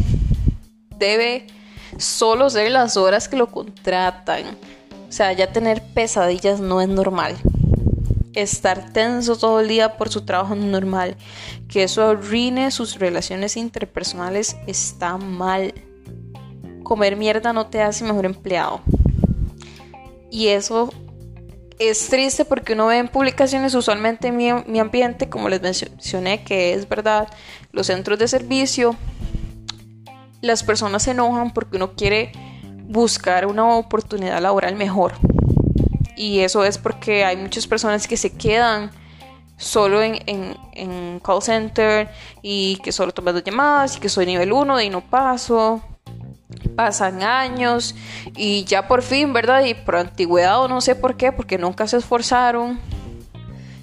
debe 0.98 1.46
solo 1.96 2.50
ser 2.50 2.72
las 2.72 2.96
horas 2.96 3.28
que 3.28 3.36
lo 3.36 3.52
contratan. 3.52 4.58
O 5.10 5.12
sea, 5.12 5.32
ya 5.32 5.52
tener 5.52 5.82
pesadillas 5.82 6.60
no 6.60 6.80
es 6.80 6.88
normal. 6.88 7.36
Estar 8.32 8.92
tenso 8.92 9.36
todo 9.36 9.58
el 9.58 9.66
día 9.66 9.96
por 9.96 10.08
su 10.08 10.24
trabajo 10.24 10.54
no 10.54 10.62
es 10.62 10.70
normal. 10.70 11.16
Que 11.66 11.82
eso 11.82 12.06
arruine 12.06 12.70
sus 12.70 13.00
relaciones 13.00 13.56
interpersonales 13.56 14.56
está 14.68 15.16
mal. 15.16 15.74
Comer 16.84 17.16
mierda 17.16 17.52
no 17.52 17.66
te 17.66 17.82
hace 17.82 18.04
mejor 18.04 18.24
empleado. 18.24 18.82
Y 20.30 20.46
eso 20.46 20.90
es 21.80 22.06
triste 22.06 22.44
porque 22.44 22.74
uno 22.74 22.86
ve 22.86 22.98
en 22.98 23.08
publicaciones 23.08 23.74
usualmente 23.74 24.28
en 24.28 24.36
mi, 24.36 24.52
mi, 24.68 24.78
ambiente, 24.78 25.28
como 25.28 25.48
les 25.48 25.60
mencioné, 25.60 26.44
que 26.44 26.72
es 26.72 26.88
verdad, 26.88 27.26
los 27.72 27.88
centros 27.88 28.16
de 28.20 28.28
servicio, 28.28 28.94
las 30.40 30.62
personas 30.62 31.02
se 31.02 31.10
enojan 31.10 31.52
porque 31.52 31.78
uno 31.78 31.96
quiere 31.96 32.30
buscar 32.90 33.46
una 33.46 33.76
oportunidad 33.76 34.42
laboral 34.42 34.74
mejor. 34.74 35.12
Y 36.16 36.40
eso 36.40 36.64
es 36.64 36.76
porque 36.76 37.24
hay 37.24 37.36
muchas 37.36 37.66
personas 37.66 38.06
que 38.06 38.16
se 38.16 38.36
quedan 38.36 38.90
solo 39.56 40.02
en, 40.02 40.18
en, 40.26 41.20
call 41.20 41.40
center 41.40 42.10
y 42.42 42.76
que 42.82 42.92
solo 42.92 43.12
toman 43.12 43.34
dos 43.34 43.44
llamadas 43.44 43.96
y 43.96 44.00
que 44.00 44.08
soy 44.08 44.26
nivel 44.26 44.52
1 44.52 44.80
y 44.82 44.90
no 44.90 45.02
paso. 45.02 45.82
Pasan 46.74 47.22
años 47.22 47.94
y 48.36 48.64
ya 48.64 48.88
por 48.88 49.02
fin, 49.02 49.32
¿verdad? 49.32 49.64
Y 49.64 49.74
por 49.74 49.96
antigüedad 49.96 50.60
o 50.60 50.68
no 50.68 50.80
sé 50.80 50.94
por 50.94 51.16
qué, 51.16 51.30
porque 51.30 51.58
nunca 51.58 51.86
se 51.86 51.98
esforzaron 51.98 52.80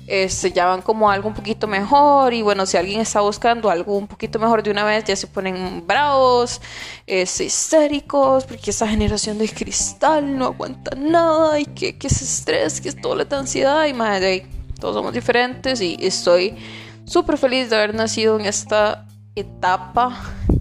este, 0.07 0.51
ya 0.51 0.65
van 0.65 0.81
como 0.81 1.11
algo 1.11 1.27
un 1.27 1.35
poquito 1.35 1.67
mejor 1.67 2.33
y 2.33 2.41
bueno, 2.41 2.65
si 2.65 2.77
alguien 2.77 3.01
está 3.01 3.19
buscando 3.19 3.69
algo 3.69 3.97
un 3.97 4.07
poquito 4.07 4.39
mejor 4.39 4.63
de 4.63 4.71
una 4.71 4.85
vez, 4.85 5.03
ya 5.03 5.15
se 5.15 5.27
ponen 5.27 5.85
bravos, 5.85 6.61
este, 7.05 7.43
histéricos, 7.43 8.45
porque 8.45 8.71
esa 8.71 8.87
generación 8.87 9.37
de 9.37 9.49
cristal 9.49 10.37
no 10.37 10.45
aguanta 10.45 10.95
nada 10.95 11.59
y 11.59 11.65
que, 11.65 11.97
que 11.97 12.07
es 12.07 12.21
estrés, 12.21 12.79
que 12.79 12.89
es 12.89 13.01
toda 13.01 13.15
la 13.17 13.37
ansiedad 13.37 13.85
y 13.85 13.93
madre, 13.93 14.47
todos 14.79 14.95
somos 14.95 15.13
diferentes 15.13 15.81
y 15.81 15.97
estoy 15.99 16.55
súper 17.05 17.37
feliz 17.37 17.69
de 17.69 17.75
haber 17.75 17.93
nacido 17.93 18.39
en 18.39 18.45
esta 18.45 19.05
etapa 19.35 20.17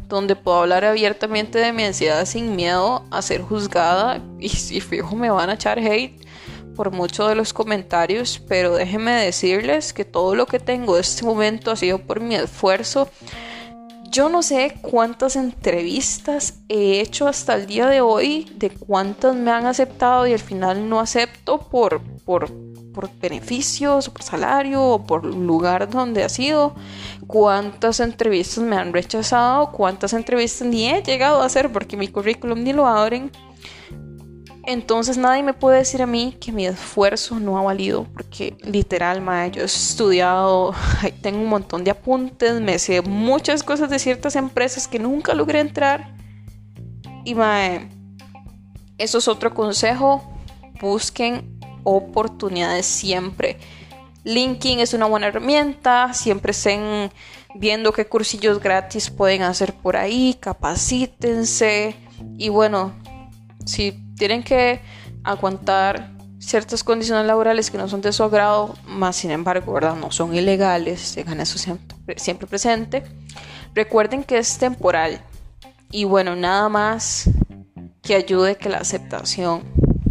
donde 0.08 0.36
puedo 0.36 0.58
hablar 0.58 0.84
abiertamente 0.84 1.58
de 1.58 1.72
mi 1.72 1.84
ansiedad 1.84 2.24
sin 2.24 2.54
miedo 2.56 3.04
a 3.10 3.22
ser 3.22 3.42
juzgada 3.42 4.20
y 4.38 4.48
si 4.48 4.80
fijo 4.80 5.16
me 5.16 5.30
van 5.30 5.50
a 5.50 5.54
echar 5.54 5.78
hate 5.78 6.25
por 6.76 6.92
muchos 6.92 7.28
de 7.28 7.34
los 7.34 7.52
comentarios, 7.52 8.40
pero 8.46 8.74
déjenme 8.74 9.12
decirles 9.12 9.92
que 9.92 10.04
todo 10.04 10.34
lo 10.34 10.46
que 10.46 10.60
tengo 10.60 10.96
en 10.96 11.00
este 11.00 11.24
momento 11.24 11.70
ha 11.70 11.76
sido 11.76 11.98
por 11.98 12.20
mi 12.20 12.34
esfuerzo. 12.34 13.08
Yo 14.10 14.28
no 14.28 14.42
sé 14.42 14.78
cuántas 14.82 15.36
entrevistas 15.36 16.54
he 16.68 17.00
hecho 17.00 17.26
hasta 17.26 17.54
el 17.54 17.66
día 17.66 17.86
de 17.86 18.00
hoy, 18.00 18.50
de 18.56 18.70
cuántas 18.70 19.34
me 19.34 19.50
han 19.50 19.66
aceptado 19.66 20.26
y 20.26 20.32
al 20.32 20.38
final 20.38 20.88
no 20.88 21.00
acepto 21.00 21.58
por, 21.58 22.00
por, 22.24 22.50
por 22.92 23.10
beneficios, 23.18 24.08
por 24.08 24.22
salario 24.22 24.82
o 24.82 25.04
por 25.04 25.24
lugar 25.24 25.90
donde 25.90 26.22
ha 26.22 26.28
sido, 26.28 26.74
cuántas 27.26 28.00
entrevistas 28.00 28.62
me 28.62 28.76
han 28.76 28.92
rechazado, 28.92 29.72
cuántas 29.72 30.12
entrevistas 30.12 30.68
ni 30.68 30.88
he 30.88 31.02
llegado 31.02 31.42
a 31.42 31.46
hacer 31.46 31.72
porque 31.72 31.96
mi 31.96 32.08
currículum 32.08 32.62
ni 32.62 32.72
lo 32.72 32.86
abren. 32.86 33.32
Entonces 34.66 35.16
nadie 35.16 35.44
me 35.44 35.54
puede 35.54 35.78
decir 35.78 36.02
a 36.02 36.06
mí 36.06 36.36
que 36.40 36.50
mi 36.50 36.66
esfuerzo 36.66 37.38
no 37.38 37.56
ha 37.56 37.62
valido, 37.62 38.04
porque 38.12 38.56
literal, 38.64 39.20
mae, 39.20 39.52
yo 39.52 39.62
he 39.62 39.66
estudiado, 39.66 40.74
tengo 41.22 41.40
un 41.40 41.48
montón 41.48 41.84
de 41.84 41.92
apuntes, 41.92 42.60
me 42.60 42.76
sé 42.80 43.00
muchas 43.00 43.62
cosas 43.62 43.90
de 43.90 44.00
ciertas 44.00 44.34
empresas 44.34 44.88
que 44.88 44.98
nunca 44.98 45.34
logré 45.34 45.60
entrar. 45.60 46.16
Y 47.24 47.36
mae, 47.36 47.88
eso 48.98 49.18
es 49.18 49.28
otro 49.28 49.54
consejo, 49.54 50.28
busquen 50.80 51.60
oportunidades 51.84 52.86
siempre. 52.86 53.58
LinkedIn 54.24 54.80
es 54.80 54.94
una 54.94 55.06
buena 55.06 55.28
herramienta, 55.28 56.12
siempre 56.12 56.50
estén 56.50 57.12
viendo 57.54 57.92
qué 57.92 58.06
cursillos 58.06 58.58
gratis 58.58 59.10
pueden 59.10 59.42
hacer 59.42 59.74
por 59.74 59.96
ahí, 59.96 60.36
capacítense 60.40 61.94
y 62.36 62.48
bueno, 62.48 62.92
si 63.64 64.05
tienen 64.16 64.42
que 64.42 64.80
aguantar 65.24 66.10
ciertas 66.38 66.84
condiciones 66.84 67.26
laborales 67.26 67.70
que 67.70 67.78
no 67.78 67.88
son 67.88 68.00
de 68.00 68.12
su 68.12 68.22
agrado, 68.22 68.74
más 68.86 69.16
sin 69.16 69.30
embargo, 69.30 69.72
¿verdad? 69.72 69.96
No 69.96 70.10
son 70.10 70.34
ilegales, 70.34 71.14
tengan 71.14 71.40
eso 71.40 71.58
siempre, 71.58 72.18
siempre 72.18 72.46
presente. 72.46 73.02
Recuerden 73.74 74.24
que 74.24 74.38
es 74.38 74.58
temporal 74.58 75.20
y 75.90 76.04
bueno, 76.04 76.36
nada 76.36 76.68
más 76.68 77.28
que 78.02 78.14
ayude 78.14 78.56
que 78.56 78.68
la 78.68 78.78
aceptación. 78.78 79.62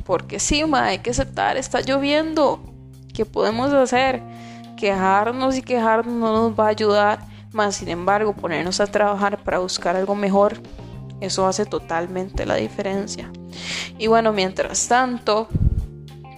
Porque 0.06 0.40
sí, 0.40 0.64
hay 0.74 1.00
que 1.00 1.12
aceptar, 1.12 1.58
está 1.58 1.82
lloviendo. 1.82 2.62
¿Qué 3.14 3.26
podemos 3.26 3.74
hacer? 3.74 4.22
Quejarnos 4.78 5.58
y 5.58 5.62
quejarnos 5.62 6.14
no 6.14 6.34
nos 6.34 6.60
va 6.60 6.66
a 6.66 6.70
ayudar. 6.70 7.20
Más 7.52 7.78
sin 7.78 7.90
embargo, 7.90 8.34
ponernos 8.34 8.80
a 8.82 8.88
trabajar 8.88 9.42
para 9.44 9.60
buscar 9.60 9.96
algo 9.96 10.14
mejor, 10.14 10.60
eso 11.22 11.48
hace 11.48 11.66
totalmente 11.66 12.46
la 12.46 12.56
diferencia. 12.56 13.32
Y 13.98 14.08
bueno, 14.08 14.34
mientras 14.34 14.88
tanto, 14.88 15.48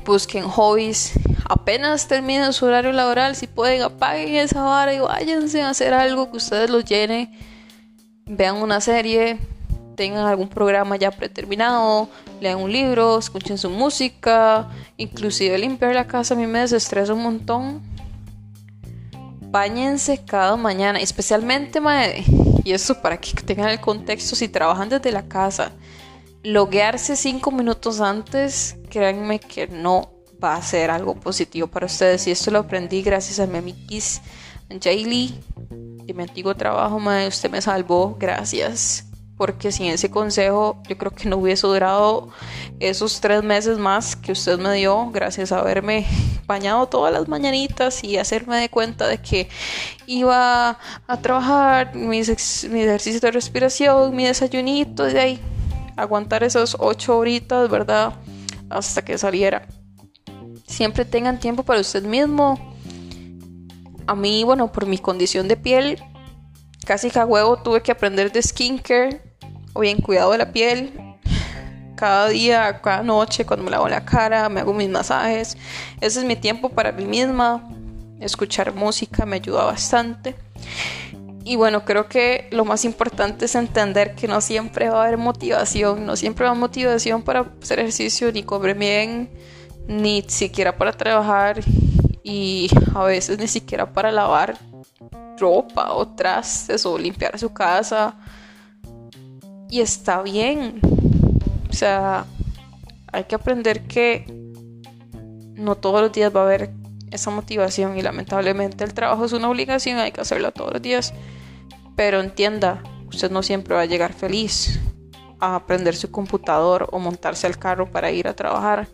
busquen 0.06 0.44
hobbies. 0.44 1.14
Apenas 1.50 2.08
terminen 2.08 2.54
su 2.54 2.66
horario 2.66 2.92
laboral, 2.92 3.36
si 3.36 3.48
pueden, 3.48 3.82
apaguen 3.82 4.36
esa 4.36 4.64
vara 4.64 4.94
y 4.94 5.00
váyanse 5.00 5.62
a 5.62 5.70
hacer 5.70 5.94
algo 5.94 6.32
que 6.32 6.38
ustedes 6.38 6.70
los 6.70 6.86
llene. 6.86 7.38
Vean 8.26 8.58
una 8.58 8.82
serie, 8.82 9.38
tengan 9.96 10.26
algún 10.26 10.48
programa 10.48 10.96
ya 10.96 11.12
predeterminado, 11.12 12.10
lean 12.40 12.60
un 12.60 12.72
libro, 12.72 13.18
escuchen 13.18 13.58
su 13.58 13.70
música, 13.70 14.70
inclusive 14.98 15.58
limpiar 15.58 15.96
la 15.96 16.08
casa 16.08 16.36
a 16.36 16.38
mí 16.38 16.48
me 16.48 16.60
desestresa 16.60 17.14
un 17.14 17.24
montón. 17.24 17.82
Báñense 19.58 20.24
cada 20.24 20.56
mañana, 20.56 21.00
especialmente, 21.00 21.82
y 22.64 22.74
eso 22.74 23.02
para 23.02 23.18
que 23.18 23.32
tengan 23.42 23.70
el 23.70 23.82
contexto, 23.82 24.36
si 24.36 24.50
trabajan 24.50 24.88
desde 24.88 25.12
la 25.12 25.28
casa 25.28 25.72
loguearse 26.44 27.16
cinco 27.16 27.50
minutos 27.50 28.00
antes, 28.00 28.76
créanme 28.88 29.40
que 29.40 29.66
no 29.66 30.12
va 30.42 30.58
a 30.58 30.62
ser 30.62 30.92
algo 30.92 31.16
positivo 31.16 31.66
para 31.66 31.88
ustedes. 31.88 32.28
Y 32.28 32.32
esto 32.32 32.52
lo 32.52 32.60
aprendí 32.60 33.02
gracias 33.02 33.40
a 33.40 33.48
mi 33.48 33.58
amiguis 33.58 34.22
Jaylee 34.80 35.34
de 36.06 36.14
mi 36.14 36.22
antiguo 36.22 36.54
trabajo, 36.54 37.00
madre, 37.00 37.28
usted 37.28 37.50
me 37.50 37.60
salvó, 37.60 38.16
gracias. 38.20 39.07
Porque 39.38 39.72
sin 39.72 39.88
ese 39.88 40.10
consejo, 40.10 40.82
yo 40.90 40.98
creo 40.98 41.12
que 41.12 41.30
no 41.30 41.38
hubiese 41.38 41.68
durado 41.68 42.30
esos 42.80 43.22
tres 43.22 43.44
meses 43.44 43.78
más 43.78 44.16
que 44.16 44.32
usted 44.32 44.58
me 44.58 44.74
dio, 44.74 45.12
gracias 45.12 45.52
a 45.52 45.60
haberme 45.60 46.08
bañado 46.48 46.88
todas 46.88 47.14
las 47.14 47.28
mañanitas 47.28 48.04
y 48.04 48.18
hacerme 48.18 48.58
de 48.58 48.70
cuenta 48.70 49.08
de 49.08 49.20
que 49.20 49.48
iba 50.08 50.80
a 51.08 51.22
trabajar 51.22 51.94
mis, 51.96 52.68
mi 52.70 52.82
ejercicio 52.82 53.20
de 53.20 53.32
respiración, 53.32 54.16
mi 54.16 54.26
desayunito, 54.26 55.04
de 55.04 55.20
ahí 55.20 55.40
aguantar 55.98 56.44
esas 56.44 56.78
ocho 56.80 57.18
horitas, 57.18 57.70
¿verdad? 57.70 58.14
Hasta 58.70 59.04
que 59.04 59.18
saliera. 59.18 59.68
Siempre 60.66 61.06
tengan 61.06 61.40
tiempo 61.40 61.64
para 61.64 61.82
usted 61.82 62.04
mismo. 62.04 62.58
A 64.06 64.16
mí, 64.16 64.44
bueno, 64.44 64.72
por 64.72 64.86
mi 64.86 65.00
condición 65.00 65.48
de 65.48 65.58
piel, 65.58 66.02
casi 66.86 67.10
que 67.10 67.20
huevo 67.20 67.58
tuve 67.58 67.82
que 67.82 67.92
aprender 67.92 68.32
de 68.32 68.42
skincare 68.42 69.27
o 69.78 69.82
bien 69.82 70.02
cuidado 70.02 70.32
de 70.32 70.40
la 70.40 70.52
piel. 70.52 70.92
Cada 71.96 72.30
día, 72.30 72.82
cada 72.82 73.04
noche, 73.04 73.46
cuando 73.46 73.64
me 73.64 73.72
lavo 73.72 73.88
la 73.88 74.04
cara, 74.04 74.50
me 74.50 74.62
hago 74.62 74.74
mis 74.74 74.90
masajes. 74.90 75.56
Ese 76.02 76.20
es 76.20 76.26
mi 76.26 76.36
tiempo 76.36 76.70
para 76.70 76.92
mí 76.92 77.06
misma. 77.06 77.64
Escuchar 78.20 78.74
música 78.74 79.26
me 79.26 79.36
ayuda 79.36 79.66
bastante. 79.66 80.36
Y 81.44 81.56
bueno, 81.56 81.86
creo 81.86 82.10
que 82.10 82.48
lo 82.52 82.66
más 82.66 82.86
importante 82.86 83.46
es 83.46 83.56
entender 83.56 84.16
que 84.16 84.28
no 84.28 84.42
siempre 84.42 84.90
va 84.90 85.04
a 85.04 85.06
haber 85.06 85.18
motivación, 85.18 86.06
no 86.06 86.16
siempre 86.16 86.44
va 86.44 86.50
a 86.50 86.52
haber 86.52 86.62
motivación 86.62 87.22
para 87.22 87.46
hacer 87.62 87.80
ejercicio, 87.80 88.32
ni 88.32 88.44
comer 88.44 88.76
bien, 88.76 89.30
ni 89.88 90.24
siquiera 90.28 90.76
para 90.76 90.92
trabajar 90.92 91.60
y 92.24 92.70
a 92.94 93.04
veces 93.04 93.40
ni 93.40 93.48
siquiera 93.48 93.94
para 93.94 94.12
lavar 94.12 94.58
ropa 95.38 95.94
o 95.94 96.08
trastes 96.08 96.86
o 96.86 96.98
limpiar 96.98 97.38
su 97.40 97.54
casa. 97.54 98.16
Y 99.70 99.82
está 99.82 100.22
bien. 100.22 100.80
O 101.70 101.74
sea, 101.74 102.26
hay 103.12 103.26
que 103.26 103.36
aprender 103.36 103.84
que 103.84 104.26
no 105.56 105.76
todos 105.76 106.02
los 106.02 106.12
días 106.12 106.36
va 106.36 106.42
a 106.42 106.46
haber 106.46 106.72
esa 107.12 107.32
motivación 107.32 107.98
y 107.98 108.02
lamentablemente 108.02 108.84
el 108.84 108.94
trabajo 108.94 109.26
es 109.26 109.34
una 109.34 109.50
obligación, 109.50 109.98
hay 109.98 110.12
que 110.12 110.22
hacerlo 110.22 110.52
todos 110.52 110.74
los 110.74 110.82
días. 110.82 111.14
Pero 111.96 112.20
entienda, 112.22 112.84
usted 113.08 113.32
no 113.32 113.44
siempre 113.44 113.76
va 113.76 113.82
a 113.82 113.86
llegar 113.86 114.14
feliz 114.14 114.80
a 115.40 115.56
aprender 115.56 115.96
su 115.96 116.12
computador 116.12 116.88
o 116.92 117.00
montarse 117.00 117.48
al 117.48 117.58
carro 117.58 117.92
para 117.92 118.12
ir 118.12 118.28
a 118.28 118.36
trabajar. 118.36 118.88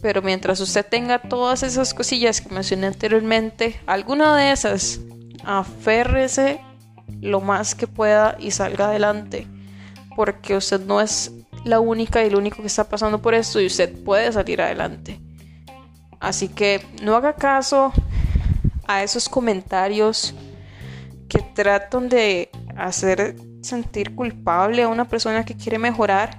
Pero 0.00 0.22
mientras 0.22 0.60
usted 0.60 0.84
tenga 0.84 1.22
todas 1.22 1.62
esas 1.62 1.94
cosillas 1.94 2.40
que 2.40 2.54
mencioné 2.54 2.88
anteriormente, 2.88 3.80
alguna 3.86 4.36
de 4.36 4.52
esas, 4.52 5.00
aférrese 5.44 6.60
lo 7.20 7.40
más 7.40 7.74
que 7.74 7.86
pueda 7.86 8.36
y 8.38 8.50
salga 8.50 8.88
adelante. 8.88 9.46
Porque 10.16 10.56
usted 10.56 10.80
no 10.80 11.00
es 11.00 11.32
la 11.64 11.80
única 11.80 12.22
y 12.22 12.28
el 12.28 12.36
único 12.36 12.58
que 12.58 12.66
está 12.66 12.84
pasando 12.84 13.20
por 13.20 13.34
esto 13.34 13.60
y 13.60 13.66
usted 13.66 14.02
puede 14.04 14.30
salir 14.32 14.60
adelante. 14.60 15.20
Así 16.20 16.48
que 16.48 16.86
no 17.02 17.16
haga 17.16 17.34
caso 17.34 17.92
a 18.86 19.02
esos 19.02 19.28
comentarios 19.28 20.34
que 21.28 21.40
tratan 21.54 22.08
de 22.08 22.50
hacer 22.76 23.36
sentir 23.62 24.14
culpable 24.14 24.82
a 24.82 24.88
una 24.88 25.06
persona 25.06 25.44
que 25.44 25.56
quiere 25.56 25.78
mejorar 25.78 26.36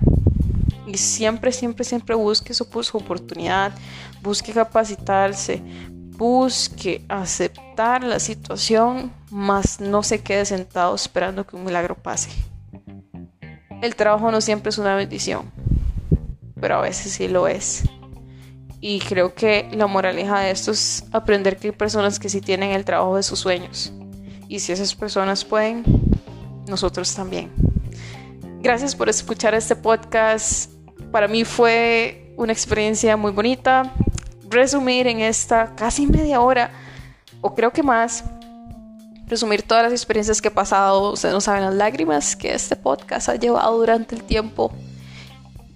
y 0.85 0.97
siempre, 0.97 1.51
siempre, 1.51 1.83
siempre 1.83 2.15
busque 2.15 2.53
su, 2.53 2.67
oportunidad, 2.93 3.73
busque 4.21 4.53
capacitarse, 4.53 5.61
busque 6.17 7.03
aceptar 7.09 8.03
la 8.03 8.19
situación, 8.19 9.11
más 9.31 9.79
no 9.79 10.03
se 10.03 10.21
quede 10.21 10.45
sentado 10.45 10.95
esperando 10.95 11.45
que 11.45 11.55
un 11.55 11.65
milagro 11.65 11.95
pase. 11.95 12.29
El 13.85 13.95
trabajo 13.95 14.31
no 14.31 14.41
siempre 14.41 14.71
es 14.71 14.79
una 14.79 14.95
bendición, 14.95 15.51
pero 16.59 16.77
a 16.77 16.81
veces 16.81 17.11
sí 17.11 17.27
lo 17.27 17.47
es. 17.47 17.83
Y 18.81 18.99
creo 18.99 19.35
que 19.35 19.69
la 19.73 19.85
moraleja 19.85 20.39
de 20.39 20.49
esto 20.49 20.71
es 20.71 21.05
aprender 21.11 21.57
que 21.57 21.67
hay 21.67 21.71
personas 21.71 22.17
que 22.17 22.27
sí 22.27 22.41
tienen 22.41 22.71
el 22.71 22.83
trabajo 22.83 23.15
de 23.15 23.21
sus 23.21 23.37
sueños. 23.37 23.93
Y 24.47 24.57
si 24.57 24.71
esas 24.71 24.95
personas 24.95 25.45
pueden, 25.45 25.83
nosotros 26.67 27.13
también. 27.13 27.51
Gracias 28.59 28.95
por 28.95 29.07
escuchar 29.07 29.53
este 29.53 29.75
podcast. 29.75 30.71
Para 31.11 31.27
mí 31.27 31.45
fue 31.45 32.33
una 32.37 32.53
experiencia 32.53 33.15
muy 33.15 33.33
bonita. 33.33 33.93
Resumir 34.49 35.05
en 35.05 35.19
esta 35.19 35.75
casi 35.75 36.07
media 36.07 36.41
hora, 36.41 36.71
o 37.39 37.53
creo 37.53 37.71
que 37.71 37.83
más, 37.83 38.23
resumir 39.27 39.63
todas 39.63 39.83
las 39.83 39.93
experiencias 39.93 40.41
que 40.41 40.49
he 40.49 40.51
pasado. 40.51 41.13
Ustedes 41.13 41.33
no 41.33 41.41
saben 41.41 41.63
las 41.63 41.73
lágrimas 41.73 42.35
que 42.35 42.53
este 42.53 42.75
podcast 42.75 43.29
ha 43.29 43.35
llevado 43.35 43.77
durante 43.77 44.15
el 44.15 44.23
tiempo 44.23 44.71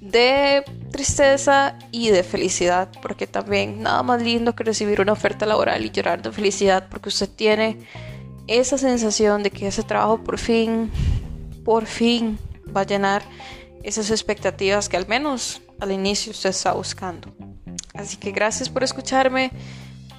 de 0.02 0.64
tristeza 0.92 1.78
y 1.92 2.10
de 2.10 2.24
felicidad, 2.24 2.90
porque 3.02 3.28
también 3.28 3.84
nada 3.84 4.02
más 4.04 4.22
lindo 4.22 4.56
que 4.56 4.64
recibir 4.64 5.02
una 5.02 5.14
oferta 5.14 5.46
laboral 5.46 5.86
y 5.86 5.92
llorar 5.92 6.22
de 6.22 6.32
felicidad 6.32 6.88
porque 6.90 7.10
usted 7.10 7.30
tiene 7.30 7.80
esa 8.48 8.78
sensación 8.78 9.44
de 9.44 9.52
que 9.52 9.68
ese 9.68 9.84
trabajo 9.84 10.24
por 10.24 10.40
fin, 10.40 10.92
por 11.64 11.86
fin 11.86 12.40
va 12.76 12.82
a 12.82 12.86
llenar 12.86 13.22
esas 13.84 14.10
expectativas 14.10 14.90
que 14.90 14.98
al 14.98 15.08
menos 15.08 15.62
al 15.80 15.92
inicio 15.92 16.32
usted 16.32 16.50
está 16.50 16.74
buscando. 16.74 17.34
Así 17.94 18.18
que 18.18 18.32
gracias 18.32 18.70
por 18.70 18.84
escucharme. 18.84 19.52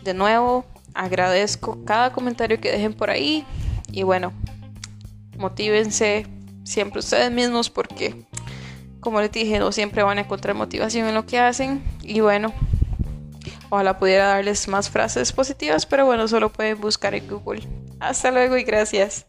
De 0.05 0.15
nuevo, 0.15 0.65
agradezco 0.95 1.85
cada 1.85 2.13
comentario 2.13 2.61
que 2.61 2.71
dejen 2.71 2.95
por 2.95 3.11
ahí. 3.11 3.45
Y 3.93 4.03
bueno, 4.03 4.33
motívense 5.37 6.27
siempre 6.65 7.01
ustedes 7.01 7.31
mismos 7.31 7.71
porque, 7.71 8.27
como 9.01 9.21
les 9.21 9.33
dije, 9.33 9.59
no 9.59 9.73
siempre 9.73 10.03
van 10.03 10.19
a 10.19 10.23
encontrar 10.23 10.55
motivación 10.55 11.09
en 11.09 11.15
lo 11.15 11.27
que 11.27 11.39
hacen. 11.39 11.83
Y 12.03 12.21
bueno, 12.21 12.53
ojalá 13.71 13.99
pudiera 13.99 14.27
darles 14.27 14.69
más 14.69 14.91
frases 14.91 15.33
positivas, 15.33 15.87
pero 15.87 16.07
bueno, 16.07 16.29
solo 16.29 16.51
pueden 16.51 16.81
buscar 16.81 17.15
en 17.15 17.29
Google. 17.29 17.63
Hasta 17.99 18.31
luego 18.31 18.57
y 18.57 18.65
gracias. 18.65 19.27